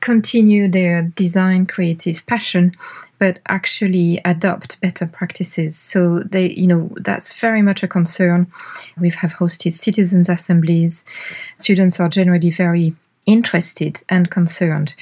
continue 0.00 0.68
their 0.68 1.02
design 1.02 1.66
creative 1.66 2.24
passion 2.26 2.74
but 3.18 3.40
actually 3.48 4.20
adopt 4.24 4.80
better 4.80 5.06
practices. 5.06 5.76
So 5.76 6.20
they, 6.20 6.50
you 6.50 6.66
know, 6.66 6.88
that's 6.96 7.32
very 7.40 7.62
much 7.62 7.82
a 7.82 7.88
concern. 7.88 8.46
We 8.96 9.10
have 9.10 9.32
hosted 9.32 9.72
citizens 9.72 10.28
assemblies. 10.28 11.04
Students 11.56 11.98
are 11.98 12.08
generally 12.08 12.50
very 12.50 12.94
interested 13.26 14.00
and 14.08 14.30
concerned. 14.30 14.94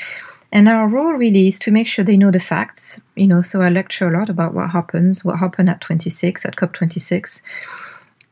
And 0.53 0.69
our 0.69 0.89
role 0.89 1.13
really 1.13 1.49
is 1.49 1.59
to 1.61 1.71
make 1.71 1.87
sure 1.87 2.05
they 2.05 2.17
know 2.17 2.31
the 2.31 2.41
facts. 2.41 3.01
You 3.15 3.27
know, 3.27 3.43
so 3.43 3.63
I 3.63 3.69
lecture 3.69 4.09
a 4.09 4.19
lot 4.19 4.29
about 4.29 4.55
what 4.55 4.71
happens, 4.71 5.25
what 5.25 5.39
happened 5.39 5.69
at 5.69 5.81
26, 5.81 6.45
at 6.45 6.57
COP26. 6.57 7.43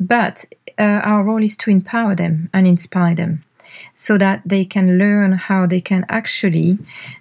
But 0.01 0.45
uh, 0.79 1.01
our 1.05 1.23
role 1.23 1.43
is 1.43 1.57
to 1.59 1.71
empower 1.71 2.15
them 2.15 2.51
and 2.53 2.67
inspire 2.67 3.15
them 3.15 3.45
so 3.95 4.19
that 4.19 4.43
they 4.45 4.65
can 4.65 4.99
learn 4.99 5.33
how 5.33 5.67
they 5.67 5.81
can 5.81 6.05
actually 6.09 6.79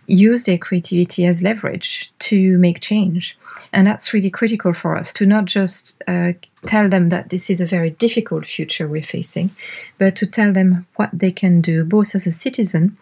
use 0.08 0.44
their 0.44 0.58
creativity 0.58 1.26
as 1.26 1.42
leverage 1.42 2.12
to 2.20 2.58
make 2.58 2.82
change. 2.82 3.38
And 3.72 3.88
that's 3.88 4.14
really 4.14 4.30
critical 4.30 4.74
for 4.74 4.96
us 4.96 5.14
to 5.14 5.26
not 5.26 5.46
just 5.46 6.02
uh, 6.08 6.34
tell 6.66 6.90
them 6.90 7.10
that 7.10 7.30
this 7.30 7.50
is 7.50 7.62
a 7.62 7.66
very 7.66 7.92
difficult 7.92 8.46
future 8.46 8.88
we're 8.88 9.04
facing, 9.04 9.52
but 9.98 10.16
to 10.18 10.26
tell 10.26 10.54
them 10.54 10.86
what 10.96 11.10
they 11.14 11.32
can 11.32 11.62
do 11.62 11.86
both 11.86 12.16
as 12.16 12.28
a 12.28 12.32
citizen 12.32 12.98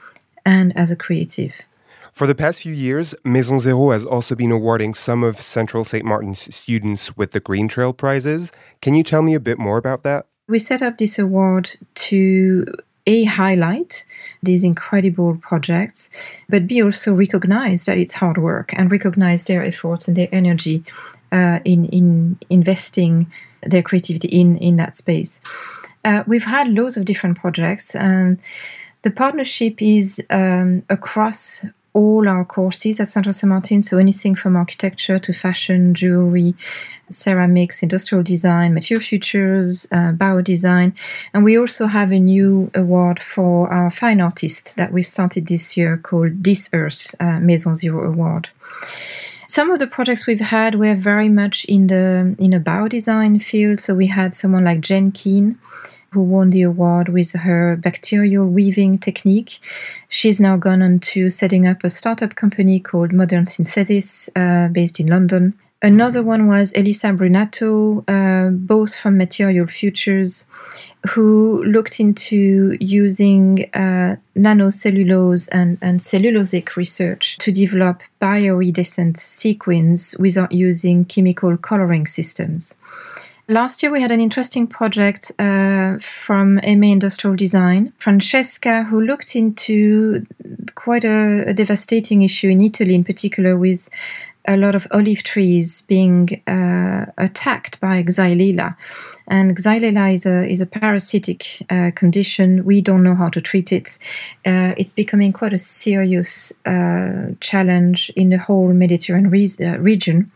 and 0.45 0.75
as 0.77 0.91
a 0.91 0.95
creative. 0.95 1.53
For 2.11 2.27
the 2.27 2.35
past 2.35 2.63
few 2.63 2.73
years, 2.73 3.15
Maison 3.23 3.57
Zero 3.57 3.91
has 3.91 4.05
also 4.05 4.35
been 4.35 4.51
awarding 4.51 4.93
some 4.93 5.23
of 5.23 5.39
Central 5.39 5.83
St. 5.83 6.05
Martin's 6.05 6.53
students 6.53 7.15
with 7.15 7.31
the 7.31 7.39
Green 7.39 7.67
Trail 7.67 7.93
Prizes. 7.93 8.51
Can 8.81 8.93
you 8.93 9.03
tell 9.03 9.21
me 9.21 9.33
a 9.33 9.39
bit 9.39 9.57
more 9.57 9.77
about 9.77 10.03
that? 10.03 10.27
We 10.47 10.59
set 10.59 10.81
up 10.81 10.97
this 10.97 11.17
award 11.17 11.69
to 11.95 12.65
a 13.07 13.23
highlight 13.23 14.03
these 14.43 14.63
incredible 14.63 15.37
projects, 15.41 16.09
but 16.49 16.67
b 16.67 16.83
also 16.83 17.13
recognize 17.13 17.85
that 17.85 17.97
it's 17.97 18.13
hard 18.13 18.37
work 18.37 18.73
and 18.77 18.91
recognize 18.91 19.45
their 19.45 19.63
efforts 19.63 20.07
and 20.07 20.15
their 20.15 20.29
energy 20.31 20.83
uh, 21.31 21.59
in 21.65 21.85
in 21.85 22.37
investing 22.49 23.31
their 23.63 23.81
creativity 23.81 24.27
in 24.27 24.57
in 24.57 24.75
that 24.75 24.97
space. 24.97 25.41
Uh, 26.03 26.23
we've 26.27 26.43
had 26.43 26.69
loads 26.69 26.97
of 26.97 27.05
different 27.05 27.39
projects, 27.39 27.95
and 27.95 28.37
the 29.03 29.11
partnership 29.11 29.81
is 29.81 30.23
um, 30.29 30.83
across 30.89 31.65
all 31.93 32.27
our 32.27 32.45
courses 32.45 32.99
at 32.99 33.07
Centre 33.07 33.31
Saint 33.31 33.49
Martin. 33.49 33.81
So 33.81 33.97
anything 33.97 34.35
from 34.35 34.55
architecture 34.55 35.19
to 35.19 35.33
fashion, 35.33 35.93
jewelry, 35.93 36.55
ceramics, 37.09 37.83
industrial 37.83 38.23
design, 38.23 38.73
material 38.73 39.03
futures, 39.03 39.87
uh, 39.91 40.13
biodesign. 40.13 40.93
And 41.33 41.43
we 41.43 41.57
also 41.57 41.87
have 41.87 42.11
a 42.11 42.19
new 42.19 42.71
award 42.75 43.21
for 43.21 43.71
our 43.71 43.91
fine 43.91 44.21
artist 44.21 44.77
that 44.77 44.91
we've 44.91 45.07
started 45.07 45.47
this 45.47 45.75
year 45.75 45.97
called 45.97 46.43
This 46.43 46.69
Earth 46.73 47.13
uh, 47.19 47.39
Maison 47.39 47.75
Zero 47.75 48.07
Award. 48.07 48.49
Some 49.47 49.69
of 49.69 49.79
the 49.79 49.87
projects 49.87 50.25
we've 50.25 50.39
had 50.39 50.75
were 50.75 50.95
very 50.95 51.27
much 51.27 51.65
in 51.65 51.87
the 51.87 52.35
in 52.39 52.53
a 52.53 52.59
biodesign 52.61 53.41
field. 53.41 53.81
So 53.81 53.93
we 53.93 54.07
had 54.07 54.33
someone 54.33 54.63
like 54.63 54.79
Jen 54.79 55.11
Keane, 55.11 55.59
who 56.11 56.21
won 56.21 56.49
the 56.49 56.61
award 56.61 57.07
with 57.07 57.31
her 57.31 57.77
bacterial 57.77 58.45
weaving 58.45 58.99
technique. 58.99 59.59
She's 60.09 60.41
now 60.41 60.57
gone 60.57 60.81
on 60.81 60.99
to 60.99 61.29
setting 61.29 61.65
up 61.65 61.83
a 61.83 61.89
startup 61.89 62.35
company 62.35 62.81
called 62.81 63.13
Modern 63.13 63.47
Synthesis, 63.47 64.29
uh, 64.35 64.67
based 64.67 64.99
in 64.99 65.07
London. 65.07 65.53
Another 65.81 66.21
one 66.21 66.47
was 66.47 66.73
Elissa 66.73 67.07
Brunato, 67.07 68.03
uh, 68.07 68.51
both 68.51 68.95
from 68.95 69.17
Material 69.17 69.65
Futures, 69.65 70.45
who 71.09 71.63
looked 71.63 71.99
into 71.99 72.77
using 72.79 73.67
uh, 73.73 74.15
nanocellulose 74.35 75.49
and, 75.51 75.79
and 75.81 75.99
cellulosic 75.99 76.75
research 76.75 77.37
to 77.39 77.51
develop 77.51 78.01
bioiridescent 78.21 79.17
sequins 79.17 80.13
without 80.19 80.51
using 80.51 81.05
chemical 81.05 81.57
coloring 81.57 82.05
systems. 82.05 82.75
Last 83.51 83.83
year, 83.83 83.91
we 83.91 84.01
had 84.01 84.11
an 84.11 84.21
interesting 84.21 84.65
project 84.65 85.29
uh, 85.37 85.99
from 85.99 86.55
MA 86.55 86.87
Industrial 86.87 87.35
Design. 87.35 87.91
Francesca, 87.97 88.83
who 88.83 89.01
looked 89.01 89.35
into 89.35 90.25
quite 90.75 91.03
a, 91.03 91.49
a 91.49 91.53
devastating 91.53 92.21
issue 92.21 92.47
in 92.47 92.61
Italy, 92.61 92.95
in 92.95 93.03
particular, 93.03 93.57
with 93.57 93.89
a 94.47 94.55
lot 94.55 94.73
of 94.73 94.87
olive 94.91 95.23
trees 95.23 95.81
being 95.81 96.41
uh, 96.47 97.07
attacked 97.17 97.77
by 97.81 98.03
Xylella. 98.03 98.73
And 99.27 99.57
Xylella 99.57 100.13
is 100.13 100.25
a, 100.25 100.49
is 100.49 100.61
a 100.61 100.65
parasitic 100.65 101.61
uh, 101.69 101.91
condition. 101.93 102.63
We 102.63 102.79
don't 102.79 103.03
know 103.03 103.15
how 103.15 103.27
to 103.27 103.41
treat 103.41 103.73
it. 103.73 103.97
Uh, 104.45 104.75
it's 104.77 104.93
becoming 104.93 105.33
quite 105.33 105.51
a 105.51 105.59
serious 105.59 106.53
uh, 106.65 107.33
challenge 107.41 108.13
in 108.15 108.29
the 108.29 108.37
whole 108.37 108.71
Mediterranean 108.71 109.29
re- 109.29 109.49
uh, 109.59 109.77
region. 109.79 110.31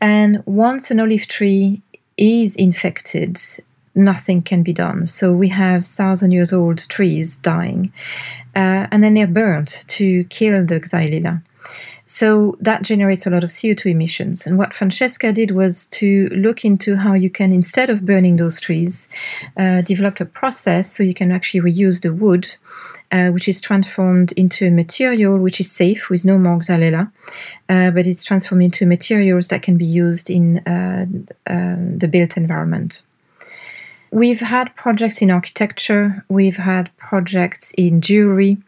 And 0.00 0.42
once 0.46 0.90
an 0.90 1.00
olive 1.00 1.26
tree 1.26 1.82
is 2.18 2.56
infected, 2.56 3.38
nothing 3.94 4.42
can 4.42 4.62
be 4.62 4.72
done. 4.72 5.06
So 5.06 5.32
we 5.32 5.48
have 5.48 5.86
thousand 5.86 6.32
years 6.32 6.52
old 6.52 6.88
trees 6.88 7.36
dying, 7.36 7.92
uh, 8.54 8.86
and 8.90 9.02
then 9.02 9.14
they're 9.14 9.26
burnt 9.26 9.84
to 9.88 10.24
kill 10.24 10.66
the 10.66 10.80
Xylella. 10.80 11.42
So 12.06 12.56
that 12.60 12.82
generates 12.82 13.26
a 13.26 13.30
lot 13.30 13.44
of 13.44 13.50
CO2 13.50 13.90
emissions. 13.90 14.46
And 14.46 14.56
what 14.56 14.72
Francesca 14.72 15.30
did 15.30 15.50
was 15.50 15.86
to 15.88 16.28
look 16.28 16.64
into 16.64 16.96
how 16.96 17.12
you 17.12 17.28
can, 17.28 17.52
instead 17.52 17.90
of 17.90 18.06
burning 18.06 18.36
those 18.36 18.58
trees, 18.58 19.10
uh, 19.58 19.82
develop 19.82 20.18
a 20.20 20.24
process 20.24 20.90
so 20.90 21.02
you 21.02 21.12
can 21.12 21.30
actually 21.30 21.60
reuse 21.60 22.00
the 22.00 22.14
wood. 22.14 22.48
Uh, 23.10 23.30
which 23.30 23.48
is 23.48 23.58
transformed 23.58 24.32
into 24.32 24.66
a 24.66 24.70
material 24.70 25.38
which 25.38 25.60
is 25.60 25.72
safe 25.72 26.10
with 26.10 26.26
no 26.26 26.36
more 26.36 26.58
xylella, 26.58 27.10
uh, 27.70 27.90
but 27.90 28.06
it's 28.06 28.22
transformed 28.22 28.62
into 28.62 28.84
materials 28.84 29.48
that 29.48 29.62
can 29.62 29.78
be 29.78 29.86
used 29.86 30.28
in 30.28 30.58
uh, 30.66 31.06
uh, 31.46 31.76
the 31.96 32.06
built 32.06 32.36
environment. 32.36 33.00
We've 34.10 34.40
had 34.40 34.76
projects 34.76 35.22
in 35.22 35.30
architecture, 35.30 36.22
we've 36.28 36.58
had 36.58 36.94
projects 36.98 37.72
in 37.78 38.02
jewelry. 38.02 38.58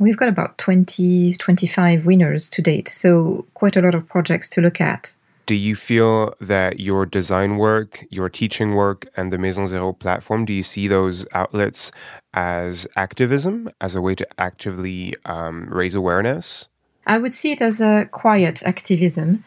We've 0.00 0.16
got 0.16 0.28
about 0.28 0.58
20, 0.58 1.34
25 1.34 2.04
winners 2.04 2.48
to 2.50 2.62
date, 2.62 2.88
so 2.88 3.46
quite 3.54 3.76
a 3.76 3.80
lot 3.80 3.94
of 3.94 4.08
projects 4.08 4.48
to 4.50 4.60
look 4.60 4.80
at. 4.80 5.14
Do 5.48 5.54
you 5.54 5.76
feel 5.76 6.34
that 6.42 6.78
your 6.78 7.06
design 7.06 7.56
work, 7.56 8.04
your 8.10 8.28
teaching 8.28 8.74
work, 8.74 9.08
and 9.16 9.32
the 9.32 9.38
Maison 9.38 9.66
Zero 9.66 9.94
platform, 9.94 10.44
do 10.44 10.52
you 10.52 10.62
see 10.62 10.88
those 10.88 11.26
outlets 11.32 11.90
as 12.34 12.86
activism, 12.96 13.70
as 13.80 13.94
a 13.94 14.02
way 14.02 14.14
to 14.16 14.26
actively 14.36 15.14
um, 15.24 15.66
raise 15.70 15.94
awareness? 15.94 16.68
I 17.06 17.16
would 17.16 17.32
see 17.32 17.52
it 17.52 17.62
as 17.62 17.80
a 17.80 18.06
quiet 18.12 18.62
activism. 18.62 19.42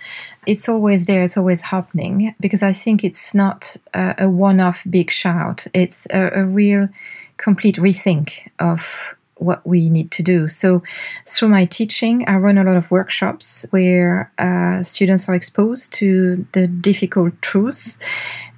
It's 0.47 0.67
always 0.67 1.05
there, 1.05 1.21
it's 1.21 1.37
always 1.37 1.61
happening, 1.61 2.33
because 2.39 2.63
I 2.63 2.73
think 2.73 3.03
it's 3.03 3.35
not 3.35 3.77
a, 3.93 4.15
a 4.25 4.27
one 4.27 4.59
off 4.59 4.83
big 4.89 5.11
shout. 5.11 5.67
It's 5.75 6.07
a, 6.09 6.31
a 6.33 6.45
real 6.45 6.87
complete 7.37 7.75
rethink 7.75 8.49
of 8.57 8.81
what 9.41 9.65
we 9.65 9.89
need 9.89 10.11
to 10.11 10.23
do. 10.23 10.47
So, 10.47 10.83
through 11.25 11.49
my 11.49 11.65
teaching, 11.65 12.27
I 12.27 12.35
run 12.35 12.57
a 12.57 12.63
lot 12.63 12.77
of 12.77 12.89
workshops 12.91 13.65
where 13.71 14.31
uh, 14.37 14.83
students 14.83 15.27
are 15.27 15.35
exposed 15.35 15.93
to 15.93 16.45
the 16.53 16.67
difficult 16.67 17.33
truths, 17.41 17.97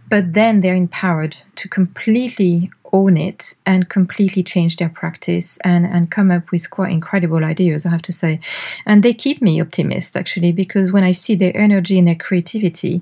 but 0.09 0.33
then 0.33 0.59
they're 0.59 0.75
empowered 0.75 1.35
to 1.55 1.69
completely 1.69 2.69
own 2.93 3.17
it 3.17 3.55
and 3.65 3.89
completely 3.89 4.43
change 4.43 4.77
their 4.77 4.89
practice 4.89 5.57
and, 5.63 5.85
and 5.85 6.11
come 6.11 6.29
up 6.29 6.51
with 6.51 6.69
quite 6.69 6.91
incredible 6.91 7.43
ideas, 7.43 7.85
I 7.85 7.89
have 7.89 8.03
to 8.03 8.13
say. 8.13 8.39
And 8.85 9.01
they 9.01 9.13
keep 9.13 9.41
me 9.41 9.59
optimist, 9.59 10.15
actually, 10.15 10.51
because 10.51 10.91
when 10.91 11.03
I 11.03 11.11
see 11.11 11.33
their 11.33 11.55
energy 11.57 11.97
and 11.97 12.07
their 12.07 12.15
creativity, 12.15 13.01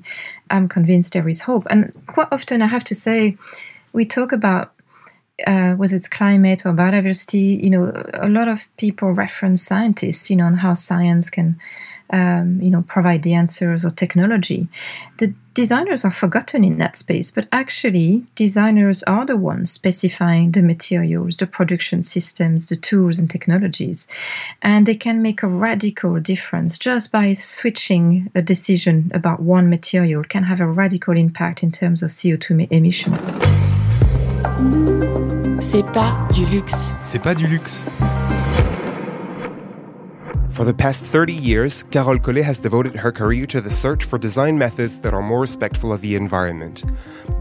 I'm 0.49 0.69
convinced 0.69 1.13
there 1.13 1.27
is 1.27 1.41
hope. 1.41 1.67
And 1.69 1.91
quite 2.07 2.29
often, 2.31 2.61
I 2.61 2.67
have 2.67 2.85
to 2.85 2.95
say, 2.95 3.37
we 3.91 4.05
talk 4.05 4.31
about 4.31 4.73
uh, 5.45 5.75
whether 5.75 5.95
it's 5.95 6.07
climate 6.07 6.65
or 6.65 6.73
biodiversity, 6.73 7.63
you 7.63 7.69
know, 7.69 7.91
a 8.13 8.29
lot 8.29 8.47
of 8.47 8.67
people 8.77 9.11
reference 9.11 9.61
scientists, 9.61 10.29
you 10.29 10.35
know, 10.35 10.45
on 10.45 10.55
how 10.55 10.73
science 10.73 11.29
can 11.29 11.59
um, 12.11 12.61
you 12.61 12.69
know, 12.69 12.83
provide 12.83 13.23
the 13.23 13.33
answers 13.33 13.83
or 13.85 13.91
technology. 13.91 14.67
The 15.17 15.33
designers 15.53 16.05
are 16.05 16.11
forgotten 16.11 16.63
in 16.63 16.77
that 16.77 16.95
space, 16.97 17.31
but 17.31 17.47
actually, 17.51 18.25
designers 18.35 19.01
are 19.03 19.25
the 19.25 19.37
ones 19.37 19.71
specifying 19.71 20.51
the 20.51 20.61
materials, 20.61 21.37
the 21.37 21.47
production 21.47 22.03
systems, 22.03 22.67
the 22.67 22.75
tools 22.75 23.17
and 23.17 23.29
technologies. 23.29 24.07
And 24.61 24.85
they 24.85 24.95
can 24.95 25.21
make 25.21 25.41
a 25.41 25.47
radical 25.47 26.19
difference 26.19 26.77
just 26.77 27.11
by 27.11 27.33
switching 27.33 28.29
a 28.35 28.41
decision 28.41 29.11
about 29.13 29.41
one 29.41 29.69
material, 29.69 30.23
can 30.23 30.43
have 30.43 30.59
a 30.59 30.67
radical 30.67 31.15
impact 31.15 31.63
in 31.63 31.71
terms 31.71 32.03
of 32.03 32.09
CO2 32.09 32.69
emission. 32.71 33.13
C'est 35.63 35.85
pas 35.93 36.27
du 36.33 36.43
luxe. 36.47 36.91
C'est 37.03 37.21
pas 37.21 37.35
du 37.35 37.45
luxe. 37.45 37.79
For 40.49 40.65
the 40.65 40.73
past 40.73 41.05
30 41.05 41.31
years, 41.33 41.83
Carole 41.91 42.17
Collet 42.17 42.41
has 42.41 42.59
devoted 42.59 42.95
her 42.95 43.11
career 43.11 43.45
to 43.45 43.61
the 43.61 43.69
search 43.69 44.03
for 44.03 44.17
design 44.17 44.57
methods 44.57 45.01
that 45.01 45.13
are 45.13 45.21
more 45.21 45.39
respectful 45.39 45.93
of 45.93 46.01
the 46.01 46.15
environment. 46.15 46.83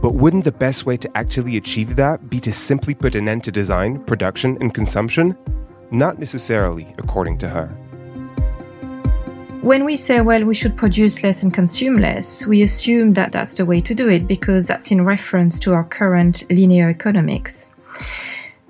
But 0.02 0.14
wouldn't 0.16 0.44
the 0.44 0.52
best 0.52 0.84
way 0.84 0.98
to 0.98 1.08
actually 1.16 1.56
achieve 1.56 1.96
that 1.96 2.28
be 2.28 2.40
to 2.40 2.52
simply 2.52 2.94
put 2.94 3.14
an 3.14 3.26
end 3.26 3.42
to 3.44 3.50
design, 3.50 4.04
production, 4.04 4.58
and 4.60 4.74
consumption? 4.74 5.34
Not 5.90 6.18
necessarily, 6.18 6.92
according 6.98 7.38
to 7.38 7.48
her. 7.48 7.68
When 9.62 9.86
we 9.86 9.96
say, 9.96 10.20
well, 10.20 10.44
we 10.44 10.54
should 10.54 10.76
produce 10.76 11.22
less 11.22 11.42
and 11.42 11.54
consume 11.54 11.96
less, 11.98 12.46
we 12.46 12.60
assume 12.60 13.14
that 13.14 13.32
that's 13.32 13.54
the 13.54 13.64
way 13.64 13.80
to 13.80 13.94
do 13.94 14.08
it 14.08 14.28
because 14.28 14.66
that's 14.66 14.90
in 14.90 15.06
reference 15.06 15.58
to 15.60 15.72
our 15.72 15.84
current 15.84 16.44
linear 16.50 16.90
economics. 16.90 17.70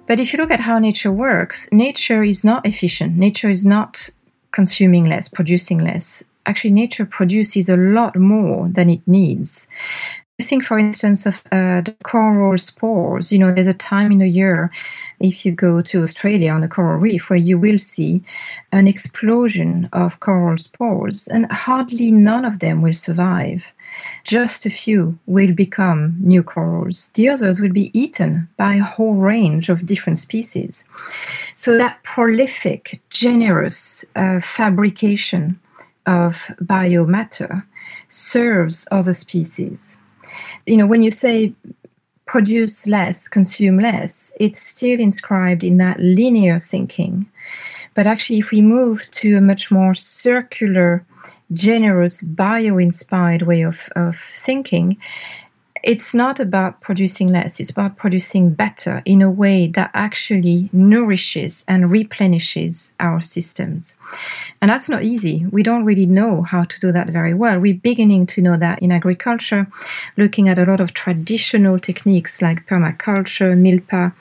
But 0.06 0.18
if 0.18 0.32
you 0.32 0.38
look 0.38 0.50
at 0.50 0.60
how 0.60 0.78
nature 0.78 1.12
works, 1.12 1.68
nature 1.70 2.24
is 2.24 2.42
not 2.42 2.66
efficient. 2.66 3.16
Nature 3.16 3.48
is 3.48 3.64
not 3.64 4.10
consuming 4.50 5.04
less, 5.04 5.28
producing 5.28 5.78
less. 5.78 6.24
Actually, 6.46 6.72
nature 6.72 7.06
produces 7.06 7.68
a 7.68 7.76
lot 7.76 8.16
more 8.16 8.68
than 8.68 8.90
it 8.90 9.06
needs. 9.06 9.68
Think, 10.42 10.64
for 10.64 10.78
instance, 10.78 11.26
of 11.26 11.42
uh, 11.52 11.82
the 11.82 11.94
coral 12.02 12.58
spores. 12.58 13.30
You 13.30 13.38
know, 13.38 13.52
there's 13.52 13.66
a 13.66 13.74
time 13.74 14.10
in 14.10 14.18
the 14.18 14.28
year, 14.28 14.70
if 15.20 15.44
you 15.44 15.52
go 15.52 15.82
to 15.82 16.02
Australia 16.02 16.50
on 16.50 16.62
a 16.62 16.68
coral 16.68 16.98
reef, 16.98 17.28
where 17.28 17.38
you 17.38 17.58
will 17.58 17.78
see 17.78 18.22
an 18.72 18.88
explosion 18.88 19.88
of 19.92 20.20
coral 20.20 20.58
spores, 20.58 21.28
and 21.28 21.50
hardly 21.52 22.10
none 22.10 22.44
of 22.44 22.58
them 22.58 22.82
will 22.82 22.94
survive. 22.94 23.64
Just 24.24 24.66
a 24.66 24.70
few 24.70 25.18
will 25.26 25.52
become 25.52 26.16
new 26.20 26.42
corals. 26.42 27.10
The 27.14 27.28
others 27.28 27.60
will 27.60 27.72
be 27.72 27.90
eaten 27.98 28.48
by 28.56 28.74
a 28.74 28.82
whole 28.82 29.14
range 29.14 29.68
of 29.68 29.86
different 29.86 30.18
species. 30.18 30.84
So, 31.54 31.76
that 31.76 32.02
prolific, 32.02 33.00
generous 33.10 34.04
uh, 34.16 34.40
fabrication 34.40 35.60
of 36.06 36.36
biomatter 36.62 37.62
serves 38.08 38.88
other 38.90 39.14
species 39.14 39.96
you 40.66 40.76
know, 40.76 40.86
when 40.86 41.02
you 41.02 41.10
say 41.10 41.52
produce 42.30 42.86
less, 42.86 43.26
consume 43.26 43.80
less, 43.80 44.32
it's 44.38 44.60
still 44.60 45.00
inscribed 45.00 45.64
in 45.64 45.78
that 45.78 45.98
linear 45.98 46.60
thinking. 46.60 47.26
But 47.94 48.06
actually, 48.06 48.38
if 48.38 48.52
we 48.52 48.62
move 48.62 49.02
to 49.20 49.36
a 49.36 49.40
much 49.40 49.72
more 49.72 49.96
circular, 49.96 51.04
generous, 51.52 52.22
bio 52.22 52.78
inspired 52.78 53.42
way 53.42 53.62
of, 53.62 53.88
of 53.96 54.16
thinking, 54.16 54.96
it's 55.82 56.14
not 56.14 56.40
about 56.40 56.80
producing 56.80 57.28
less, 57.28 57.58
it's 57.58 57.70
about 57.70 57.96
producing 57.96 58.50
better 58.50 59.02
in 59.04 59.22
a 59.22 59.30
way 59.30 59.68
that 59.68 59.90
actually 59.94 60.68
nourishes 60.72 61.64
and 61.68 61.90
replenishes 61.90 62.92
our 63.00 63.20
systems. 63.20 63.96
And 64.60 64.70
that's 64.70 64.88
not 64.88 65.04
easy. 65.04 65.46
We 65.50 65.62
don't 65.62 65.84
really 65.84 66.06
know 66.06 66.42
how 66.42 66.64
to 66.64 66.80
do 66.80 66.92
that 66.92 67.08
very 67.08 67.34
well. 67.34 67.58
We're 67.58 67.74
beginning 67.74 68.26
to 68.26 68.42
know 68.42 68.56
that 68.56 68.80
in 68.80 68.92
agriculture, 68.92 69.66
looking 70.16 70.48
at 70.48 70.58
a 70.58 70.64
lot 70.64 70.80
of 70.80 70.92
traditional 70.92 71.78
techniques 71.78 72.42
like 72.42 72.66
permaculture, 72.66 73.56
milpa. 73.56 74.12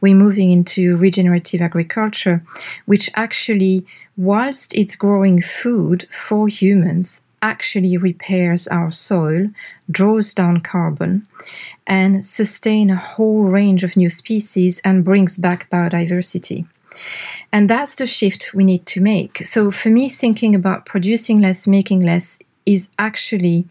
We're 0.00 0.14
moving 0.14 0.52
into 0.52 0.96
regenerative 0.96 1.60
agriculture, 1.60 2.42
which 2.86 3.10
actually, 3.14 3.84
whilst 4.16 4.74
it's 4.74 4.94
growing 4.94 5.42
food 5.42 6.06
for 6.10 6.48
humans, 6.48 7.22
actually 7.42 7.96
repairs 7.96 8.68
our 8.68 8.90
soil, 8.90 9.48
draws 9.90 10.34
down 10.34 10.60
carbon, 10.60 11.26
and 11.86 12.24
sustain 12.24 12.90
a 12.90 12.96
whole 12.96 13.42
range 13.42 13.84
of 13.84 13.96
new 13.96 14.10
species 14.10 14.80
and 14.84 15.04
brings 15.04 15.36
back 15.36 15.68
biodiversity. 15.70 16.66
And 17.52 17.70
that's 17.70 17.94
the 17.94 18.06
shift 18.06 18.54
we 18.54 18.64
need 18.64 18.84
to 18.86 19.00
make. 19.00 19.38
So 19.38 19.70
for 19.70 19.88
me, 19.88 20.08
thinking 20.08 20.54
about 20.54 20.86
producing 20.86 21.40
less, 21.40 21.66
making 21.66 22.02
less 22.02 22.38
is 22.66 22.88
actually 22.98 23.66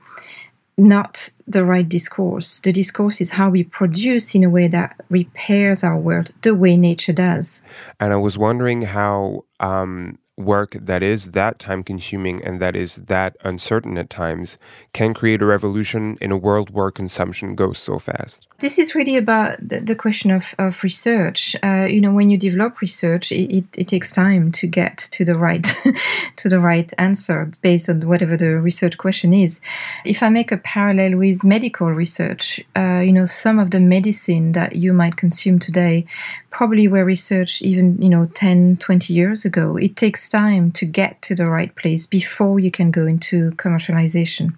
not 0.77 1.29
the 1.47 1.65
right 1.65 1.87
discourse. 1.87 2.59
The 2.59 2.71
discourse 2.71 3.19
is 3.19 3.31
how 3.31 3.49
we 3.49 3.63
produce 3.63 4.35
in 4.35 4.43
a 4.43 4.49
way 4.49 4.67
that 4.67 4.95
repairs 5.09 5.83
our 5.83 5.97
world 5.97 6.31
the 6.43 6.53
way 6.53 6.77
nature 6.77 7.13
does. 7.13 7.61
And 7.99 8.13
I 8.13 8.17
was 8.17 8.37
wondering 8.37 8.83
how 8.83 9.43
um, 9.59 10.19
work 10.37 10.77
that 10.79 11.01
is 11.01 11.31
that 11.31 11.57
time 11.57 11.83
consuming 11.83 12.43
and 12.43 12.59
that 12.59 12.75
is 12.75 12.97
that 13.07 13.35
uncertain 13.43 13.97
at 13.97 14.09
times 14.09 14.57
can 14.93 15.13
create 15.13 15.41
a 15.41 15.45
revolution 15.45 16.17
in 16.21 16.31
a 16.31 16.37
world 16.37 16.69
where 16.69 16.91
consumption 16.91 17.55
goes 17.55 17.79
so 17.79 17.97
fast? 17.97 18.47
This 18.59 18.79
is 18.79 18.95
really 18.95 19.17
about 19.17 19.57
the, 19.59 19.95
question 19.97 20.29
of, 20.31 20.53
of 20.59 20.81
research. 20.83 21.55
Uh, 21.63 21.87
you 21.89 21.99
know, 21.99 22.11
when 22.11 22.29
you 22.29 22.37
develop 22.37 22.81
research, 22.81 23.31
it, 23.31 23.55
it, 23.55 23.65
it, 23.73 23.87
takes 23.87 24.11
time 24.11 24.51
to 24.53 24.67
get 24.67 25.07
to 25.11 25.25
the 25.25 25.35
right 25.35 25.63
to 26.35 26.49
the 26.49 26.59
right 26.59 26.91
answer 26.97 27.51
based 27.61 27.89
on 27.89 28.01
whatever 28.07 28.37
the 28.37 28.59
research 28.59 28.97
question 28.97 29.33
is. 29.33 29.59
If 30.05 30.21
I 30.21 30.29
make 30.29 30.51
a 30.51 30.57
parallel 30.57 31.17
with 31.17 31.43
medical 31.43 31.91
research, 31.91 32.59
uh, 32.75 33.01
you 33.03 33.11
know, 33.11 33.25
some 33.25 33.57
of 33.59 33.71
the 33.71 33.79
medicine 33.79 34.51
that 34.51 34.75
you 34.75 34.93
might 34.93 35.17
consume 35.17 35.59
today 35.59 36.05
probably 36.49 36.87
were 36.87 37.05
researched 37.05 37.61
even, 37.61 38.01
you 38.01 38.09
know, 38.09 38.25
10, 38.33 38.77
20 38.77 39.13
years 39.13 39.45
ago. 39.45 39.77
It 39.77 39.95
takes 39.95 40.26
time 40.29 40.71
to 40.71 40.85
get 40.85 41.21
to 41.21 41.35
the 41.35 41.47
right 41.47 41.75
place 41.75 42.05
before 42.05 42.59
you 42.59 42.71
can 42.71 42.91
go 42.91 43.05
into 43.05 43.51
commercialization 43.51 44.55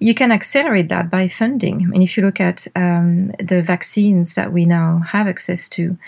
you 0.00 0.14
can 0.14 0.30
accelerate 0.30 0.88
that 0.88 1.10
by 1.10 1.28
funding. 1.28 1.82
I 1.82 1.86
mean, 1.86 2.02
if 2.02 2.16
you 2.16 2.24
look 2.24 2.40
at 2.40 2.66
um, 2.76 3.32
the 3.40 3.62
vaccines 3.62 4.34
that 4.34 4.52
we 4.52 4.64
now 4.64 4.98
have 5.00 5.26
access 5.26 5.68
to 5.70 5.98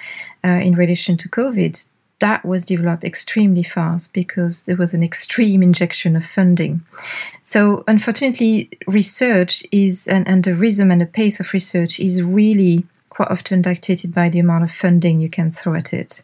uh, 0.45 0.49
in 0.49 0.75
relation 0.75 1.17
to 1.19 1.29
COVID, 1.29 1.87
that 2.21 2.45
was 2.45 2.65
developed 2.65 3.03
extremely 3.03 3.63
fast 3.63 4.13
because 4.13 4.65
there 4.65 4.77
was 4.77 4.95
an 4.95 5.03
extreme 5.03 5.63
injection 5.63 6.17
of 6.17 6.25
funding. 6.25 6.83
So, 7.43 7.83
unfortunately, 7.89 8.71
research 8.87 9.65
is, 9.73 10.07
and, 10.07 10.29
and 10.29 10.45
the 10.45 10.55
rhythm 10.55 10.91
and 10.91 11.01
the 11.01 11.07
pace 11.07 11.41
of 11.41 11.53
research 11.53 11.99
is 11.99 12.23
really 12.23 12.85
quite 13.21 13.31
often 13.31 13.61
dictated 13.61 14.15
by 14.15 14.31
the 14.31 14.39
amount 14.39 14.65
of 14.65 14.73
funding 14.73 15.21
you 15.21 15.29
can 15.29 15.51
throw 15.51 15.75
at 15.75 15.93
it. 15.93 16.23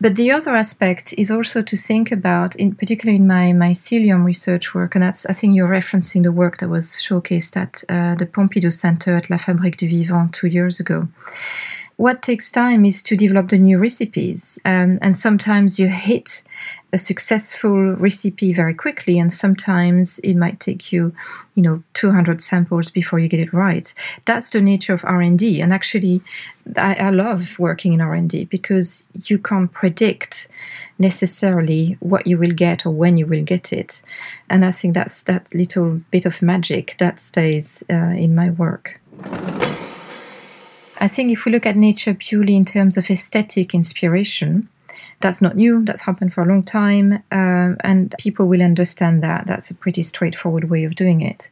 But 0.00 0.16
the 0.16 0.32
other 0.32 0.56
aspect 0.56 1.14
is 1.16 1.30
also 1.30 1.62
to 1.62 1.76
think 1.76 2.10
about, 2.10 2.56
in 2.56 2.74
particular 2.74 3.14
in 3.14 3.28
my 3.28 3.52
mycelium 3.52 4.24
research 4.24 4.74
work, 4.74 4.96
and 4.96 5.04
that's 5.04 5.24
I 5.26 5.32
think 5.32 5.54
you're 5.54 5.68
referencing 5.68 6.24
the 6.24 6.32
work 6.32 6.58
that 6.58 6.68
was 6.68 6.86
showcased 7.06 7.56
at 7.56 7.84
uh, 7.88 8.16
the 8.16 8.26
Pompidou 8.26 8.72
Center 8.72 9.14
at 9.14 9.30
La 9.30 9.36
Fabrique 9.36 9.76
du 9.76 9.86
Vivant 9.86 10.32
two 10.32 10.48
years 10.48 10.80
ago 10.80 11.06
what 11.96 12.22
takes 12.22 12.50
time 12.50 12.84
is 12.84 13.02
to 13.02 13.16
develop 13.16 13.48
the 13.48 13.58
new 13.58 13.78
recipes. 13.78 14.60
Um, 14.64 14.98
and 15.00 15.16
sometimes 15.16 15.78
you 15.78 15.88
hit 15.88 16.42
a 16.92 16.98
successful 16.98 17.94
recipe 17.94 18.52
very 18.52 18.74
quickly, 18.74 19.18
and 19.18 19.32
sometimes 19.32 20.18
it 20.20 20.34
might 20.34 20.60
take 20.60 20.92
you, 20.92 21.12
you 21.54 21.62
know, 21.62 21.82
200 21.94 22.40
samples 22.40 22.90
before 22.90 23.18
you 23.18 23.28
get 23.28 23.40
it 23.40 23.52
right. 23.52 23.92
That's 24.26 24.50
the 24.50 24.60
nature 24.60 24.94
of 24.94 25.04
R&D. 25.04 25.60
And 25.60 25.72
actually, 25.72 26.22
I, 26.76 26.94
I 26.94 27.10
love 27.10 27.58
working 27.58 27.94
in 27.94 28.00
R&D 28.00 28.44
because 28.46 29.06
you 29.24 29.38
can't 29.38 29.72
predict 29.72 30.48
necessarily 30.98 31.96
what 32.00 32.26
you 32.26 32.38
will 32.38 32.52
get 32.52 32.86
or 32.86 32.90
when 32.90 33.16
you 33.16 33.26
will 33.26 33.42
get 33.42 33.72
it. 33.72 34.02
And 34.50 34.64
I 34.64 34.70
think 34.70 34.94
that's 34.94 35.22
that 35.24 35.52
little 35.54 36.00
bit 36.10 36.26
of 36.26 36.42
magic 36.42 36.96
that 36.98 37.20
stays 37.20 37.82
uh, 37.90 37.94
in 37.94 38.34
my 38.34 38.50
work. 38.50 39.00
I 40.98 41.08
think 41.08 41.30
if 41.30 41.44
we 41.44 41.52
look 41.52 41.66
at 41.66 41.76
nature 41.76 42.14
purely 42.14 42.56
in 42.56 42.64
terms 42.64 42.96
of 42.96 43.10
aesthetic 43.10 43.74
inspiration, 43.74 44.68
that's 45.20 45.42
not 45.42 45.56
new. 45.56 45.84
That's 45.84 46.00
happened 46.00 46.32
for 46.32 46.42
a 46.42 46.46
long 46.46 46.62
time, 46.62 47.22
um, 47.32 47.76
and 47.80 48.14
people 48.18 48.46
will 48.46 48.62
understand 48.62 49.22
that. 49.22 49.46
That's 49.46 49.70
a 49.70 49.74
pretty 49.74 50.02
straightforward 50.02 50.70
way 50.70 50.84
of 50.84 50.94
doing 50.94 51.20
it. 51.20 51.50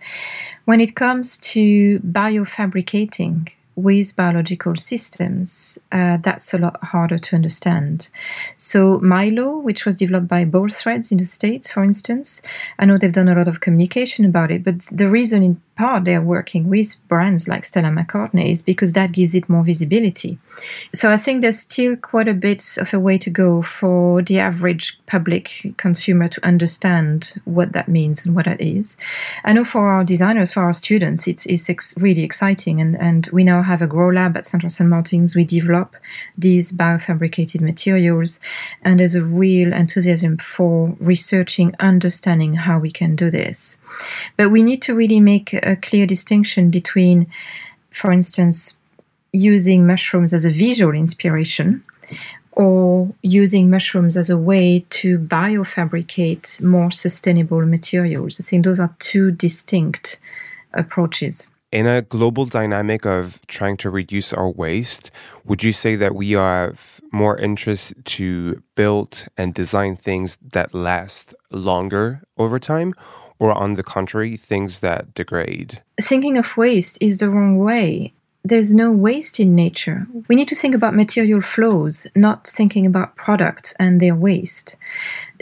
When 0.65 0.81
it 0.81 0.97
comes 0.97 1.37
to 1.39 1.99
biofabricating, 2.01 3.51
with 3.77 4.15
biological 4.17 4.77
systems, 4.77 5.79
uh, 5.93 6.19
that's 6.19 6.55
a 6.55 6.59
lot 6.59 6.83
harder 6.83 7.19
to 7.19 7.37
understand. 7.37 8.09
So, 8.57 9.01
Mylo, 9.01 9.63
which 9.63 9.85
was 9.85 9.97
developed 9.97 10.29
by 10.29 10.45
Bolt 10.45 10.73
Threads 10.73 11.11
in 11.11 11.19
the 11.19 11.25
States, 11.25 11.71
for 11.71 11.83
instance, 11.83 12.43
I 12.79 12.87
know 12.87 12.99
they've 12.99 13.13
done 13.13 13.29
a 13.29 13.35
lot 13.35 13.49
of 13.49 13.61
communication 13.61 14.25
about 14.25 14.51
it, 14.51 14.65
but 14.65 14.81
the 14.93 15.09
reason 15.09 15.43
in 15.43 15.61
part 15.77 16.05
they're 16.05 16.23
working 16.23 16.69
with 16.69 16.97
brands 17.09 17.49
like 17.49 17.65
Stella 17.65 17.89
McCartney 17.89 18.51
is 18.51 18.63
because 18.63 18.93
that 18.93 19.13
gives 19.13 19.35
it 19.35 19.49
more 19.49 19.65
visibility. 19.65 20.39
So 20.93 21.11
I 21.11 21.17
think 21.17 21.41
there's 21.41 21.59
still 21.59 21.97
quite 21.97 22.29
a 22.29 22.35
bit 22.35 22.77
of 22.79 22.95
a 22.95 23.01
way 23.01 23.19
to 23.19 23.31
go 23.31 23.63
for 23.63 24.23
the 24.23 24.39
average 24.39 24.97
public 25.07 25.75
consumer 25.77 26.29
to 26.29 26.47
understand 26.47 27.35
what 27.45 27.73
that 27.73 27.89
means 27.89 28.25
and 28.25 28.35
what 28.37 28.45
that 28.45 28.61
is. 28.61 28.97
I 29.45 29.53
know 29.53 29.65
for 29.65 29.89
our 29.89 30.05
designers, 30.05 30.53
for 30.53 30.63
our 30.63 30.73
students, 30.73 31.27
it's, 31.27 31.47
it's 31.47 31.69
ex- 31.69 31.95
really 31.99 32.23
exciting. 32.23 32.81
And, 32.81 32.97
and 33.01 33.29
we 33.33 33.43
now 33.43 33.63
have 33.65 33.83
a 33.83 33.87
grow 33.87 34.11
lab 34.11 34.37
at 34.37 34.47
Central 34.47 34.71
St. 34.71 34.89
Martin's. 34.89 35.35
We 35.35 35.45
develop 35.45 35.97
these 36.39 36.73
biofabricated 36.73 37.61
materials, 37.61 38.39
and 38.83 39.01
there's 39.01 39.15
a 39.15 39.25
real 39.25 39.73
enthusiasm 39.73 40.39
for 40.39 40.95
researching, 41.01 41.75
understanding 41.81 42.55
how 42.55 42.79
we 42.79 42.91
can 42.91 43.17
do 43.17 43.31
this. 43.31 43.77
But 44.37 44.51
we 44.51 44.63
need 44.63 44.83
to 44.83 44.95
really 44.95 45.21
make 45.21 45.53
a 45.55 45.77
clear 45.77 46.07
distinction 46.07 46.71
between, 46.71 47.27
for 47.91 48.13
instance, 48.13 48.77
using 49.33 49.87
mushrooms 49.87 50.33
as 50.33 50.45
a 50.45 50.51
visual 50.51 50.95
inspiration 50.95 51.83
or 52.53 53.13
using 53.23 53.69
mushrooms 53.69 54.17
as 54.17 54.31
a 54.31 54.39
way 54.39 54.85
to 54.91 55.19
biofabricate 55.19 56.63
more 56.63 56.91
sustainable 56.91 57.65
materials. 57.67 58.39
I 58.41 58.45
think 58.45 58.65
those 58.65 58.79
are 58.79 58.95
two 59.01 59.33
distinct 59.33 60.21
approaches. 60.75 61.49
In 61.75 61.89
a 61.89 62.03
global 62.03 62.47
dynamic 62.47 63.05
of 63.05 63.45
trying 63.49 63.77
to 63.79 63.91
reduce 63.91 64.33
our 64.33 64.49
waste, 64.49 65.11
would 65.45 65.65
you 65.65 65.73
say 65.73 65.97
that 65.97 66.15
we 66.15 66.31
have 66.31 67.01
more 67.11 67.37
interest 67.37 67.95
to 68.05 68.63
build 68.77 69.27
and 69.37 69.53
design 69.53 69.97
things 69.97 70.39
that 70.53 70.73
last 70.73 71.35
longer 71.51 72.23
over 72.39 72.61
time? 72.61 72.95
or 73.41 73.53
on 73.53 73.75
the 73.75 73.83
contrary, 73.83 74.37
things 74.37 74.79
that 74.81 75.13
degrade? 75.13 75.83
Thinking 76.01 76.39
of 76.39 76.57
waste 76.57 76.97
is 77.01 77.19
the 77.19 77.29
wrong 77.29 77.59
way. 77.59 78.15
There's 78.47 78.75
no 78.75 78.93
waste 78.93 79.41
in 79.41 79.55
nature. 79.55 80.07
We 80.29 80.37
need 80.37 80.49
to 80.49 80.55
think 80.55 80.75
about 80.75 80.95
material 80.95 81.41
flows, 81.41 82.07
not 82.15 82.47
thinking 82.47 82.85
about 82.85 83.17
products 83.17 83.73
and 83.81 84.03
their 84.03 84.15
waste. 84.15 84.77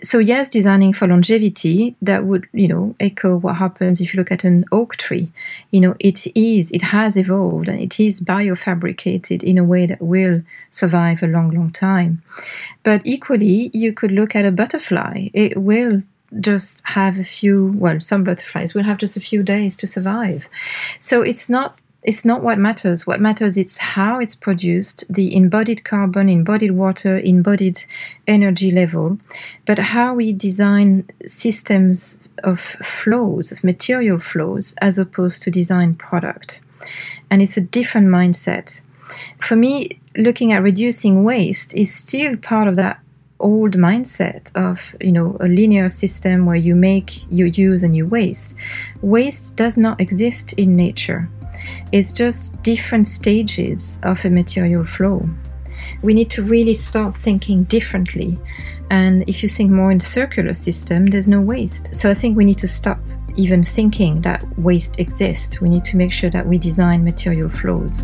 So 0.04 0.20
yes, 0.20 0.48
designing 0.48 0.92
for 0.92 1.08
longevity, 1.08 1.96
that 2.00 2.24
would, 2.26 2.46
you 2.52 2.68
know, 2.68 2.94
echo 3.00 3.38
what 3.38 3.56
happens 3.56 4.00
if 4.00 4.14
you 4.14 4.18
look 4.18 4.30
at 4.30 4.44
an 4.44 4.64
oak 4.70 4.96
tree. 4.98 5.28
You 5.72 5.80
know, 5.80 5.96
it 5.98 6.28
is, 6.36 6.70
it 6.70 6.82
has 6.82 7.16
evolved 7.16 7.68
and 7.68 7.80
it 7.80 7.98
is 7.98 8.20
biofabricated 8.20 9.42
in 9.42 9.58
a 9.58 9.64
way 9.64 9.86
that 9.86 10.00
will 10.00 10.40
survive 10.70 11.24
a 11.24 11.26
long, 11.26 11.50
long 11.50 11.72
time. 11.72 12.22
But 12.84 13.02
equally, 13.04 13.72
you 13.74 13.92
could 13.92 14.12
look 14.12 14.36
at 14.36 14.44
a 14.44 14.52
butterfly. 14.52 15.28
It 15.34 15.56
will 15.56 16.04
just 16.40 16.80
have 16.84 17.18
a 17.18 17.24
few 17.24 17.74
well 17.76 18.00
some 18.00 18.24
butterflies 18.24 18.72
will 18.72 18.82
have 18.82 18.96
just 18.96 19.18
a 19.18 19.20
few 19.20 19.42
days 19.42 19.76
to 19.76 19.86
survive 19.86 20.48
so 20.98 21.20
it's 21.20 21.50
not 21.50 21.78
it's 22.04 22.24
not 22.24 22.42
what 22.42 22.58
matters. 22.58 23.06
What 23.06 23.20
matters 23.20 23.56
is 23.56 23.78
how 23.78 24.18
it's 24.18 24.34
produced 24.34 25.04
the 25.08 25.34
embodied 25.36 25.84
carbon 25.84 26.28
embodied 26.28 26.72
water 26.72 27.18
embodied 27.18 27.84
energy 28.26 28.70
level 28.70 29.18
but 29.66 29.78
how 29.78 30.14
we 30.14 30.32
design 30.32 31.08
systems 31.26 32.18
of 32.42 32.60
flows 32.60 33.52
of 33.52 33.62
material 33.62 34.18
flows 34.18 34.74
as 34.80 34.98
opposed 34.98 35.42
to 35.42 35.50
design 35.50 35.94
product. 35.94 36.60
And 37.30 37.40
it's 37.40 37.56
a 37.56 37.60
different 37.60 38.08
mindset. 38.08 38.80
For 39.40 39.54
me 39.54 40.00
looking 40.16 40.52
at 40.52 40.62
reducing 40.62 41.22
waste 41.22 41.74
is 41.74 41.94
still 41.94 42.36
part 42.36 42.66
of 42.66 42.76
that 42.76 42.98
old 43.38 43.76
mindset 43.76 44.54
of 44.56 44.94
you 45.00 45.12
know 45.12 45.36
a 45.40 45.48
linear 45.48 45.88
system 45.88 46.46
where 46.46 46.56
you 46.56 46.74
make 46.74 47.30
you 47.30 47.46
use 47.46 47.84
and 47.84 47.96
you 47.96 48.06
waste. 48.06 48.56
Waste 49.02 49.54
does 49.54 49.76
not 49.76 50.00
exist 50.00 50.52
in 50.54 50.74
nature 50.74 51.28
It's 51.92 52.12
just 52.12 52.60
different 52.62 53.06
stages 53.06 53.98
of 54.02 54.24
a 54.24 54.30
material 54.30 54.84
flow. 54.84 55.28
We 56.02 56.14
need 56.14 56.30
to 56.30 56.42
really 56.42 56.74
start 56.74 57.16
thinking 57.16 57.64
differently. 57.64 58.38
And 58.90 59.24
if 59.28 59.42
you 59.42 59.48
think 59.48 59.70
more 59.70 59.90
in 59.90 60.00
circular 60.00 60.54
system, 60.54 61.06
there's 61.06 61.28
no 61.28 61.40
waste. 61.40 61.94
So 61.94 62.10
I 62.10 62.14
think 62.14 62.36
we 62.36 62.44
need 62.44 62.58
to 62.58 62.68
stop 62.68 62.98
even 63.36 63.62
thinking 63.62 64.20
that 64.22 64.44
waste 64.58 65.00
exists. 65.00 65.60
We 65.60 65.68
need 65.68 65.84
to 65.84 65.96
make 65.96 66.12
sure 66.12 66.30
that 66.30 66.46
we 66.46 66.58
design 66.58 67.04
material 67.04 67.48
flows. 67.48 68.02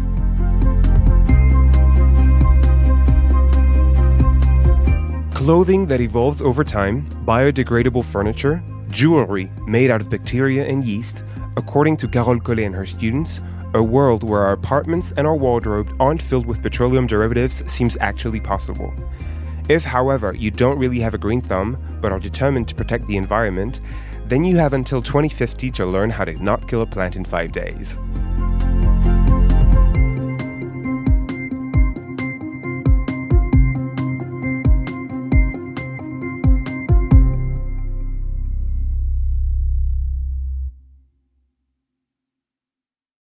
Clothing 5.34 5.86
that 5.86 6.00
evolves 6.00 6.42
over 6.42 6.64
time, 6.64 7.06
biodegradable 7.24 8.04
furniture, 8.04 8.62
jewelry 8.90 9.50
made 9.66 9.90
out 9.90 10.00
of 10.00 10.10
bacteria 10.10 10.66
and 10.66 10.84
yeast, 10.84 11.24
according 11.58 11.96
to 11.96 12.06
Carole 12.06 12.38
Collet 12.38 12.64
and 12.64 12.74
her 12.74 12.86
students, 12.86 13.40
a 13.74 13.82
world 13.82 14.22
where 14.22 14.42
our 14.42 14.52
apartments 14.52 15.12
and 15.16 15.26
our 15.26 15.36
wardrobe 15.36 15.94
aren't 15.98 16.22
filled 16.22 16.46
with 16.46 16.62
petroleum 16.62 17.06
derivatives 17.06 17.64
seems 17.70 17.98
actually 18.00 18.38
possible. 18.38 18.94
If, 19.68 19.82
however, 19.82 20.34
you 20.34 20.52
don't 20.52 20.78
really 20.78 21.00
have 21.00 21.14
a 21.14 21.18
green 21.18 21.40
thumb 21.40 21.76
but 22.00 22.12
are 22.12 22.20
determined 22.20 22.68
to 22.68 22.76
protect 22.76 23.08
the 23.08 23.16
environment, 23.16 23.80
then 24.26 24.44
you 24.44 24.56
have 24.56 24.72
until 24.72 25.02
2050 25.02 25.70
to 25.72 25.84
learn 25.84 26.10
how 26.10 26.24
to 26.24 26.42
not 26.42 26.68
kill 26.68 26.82
a 26.82 26.86
plant 26.86 27.16
in 27.16 27.24
five 27.24 27.50
days. 27.50 27.98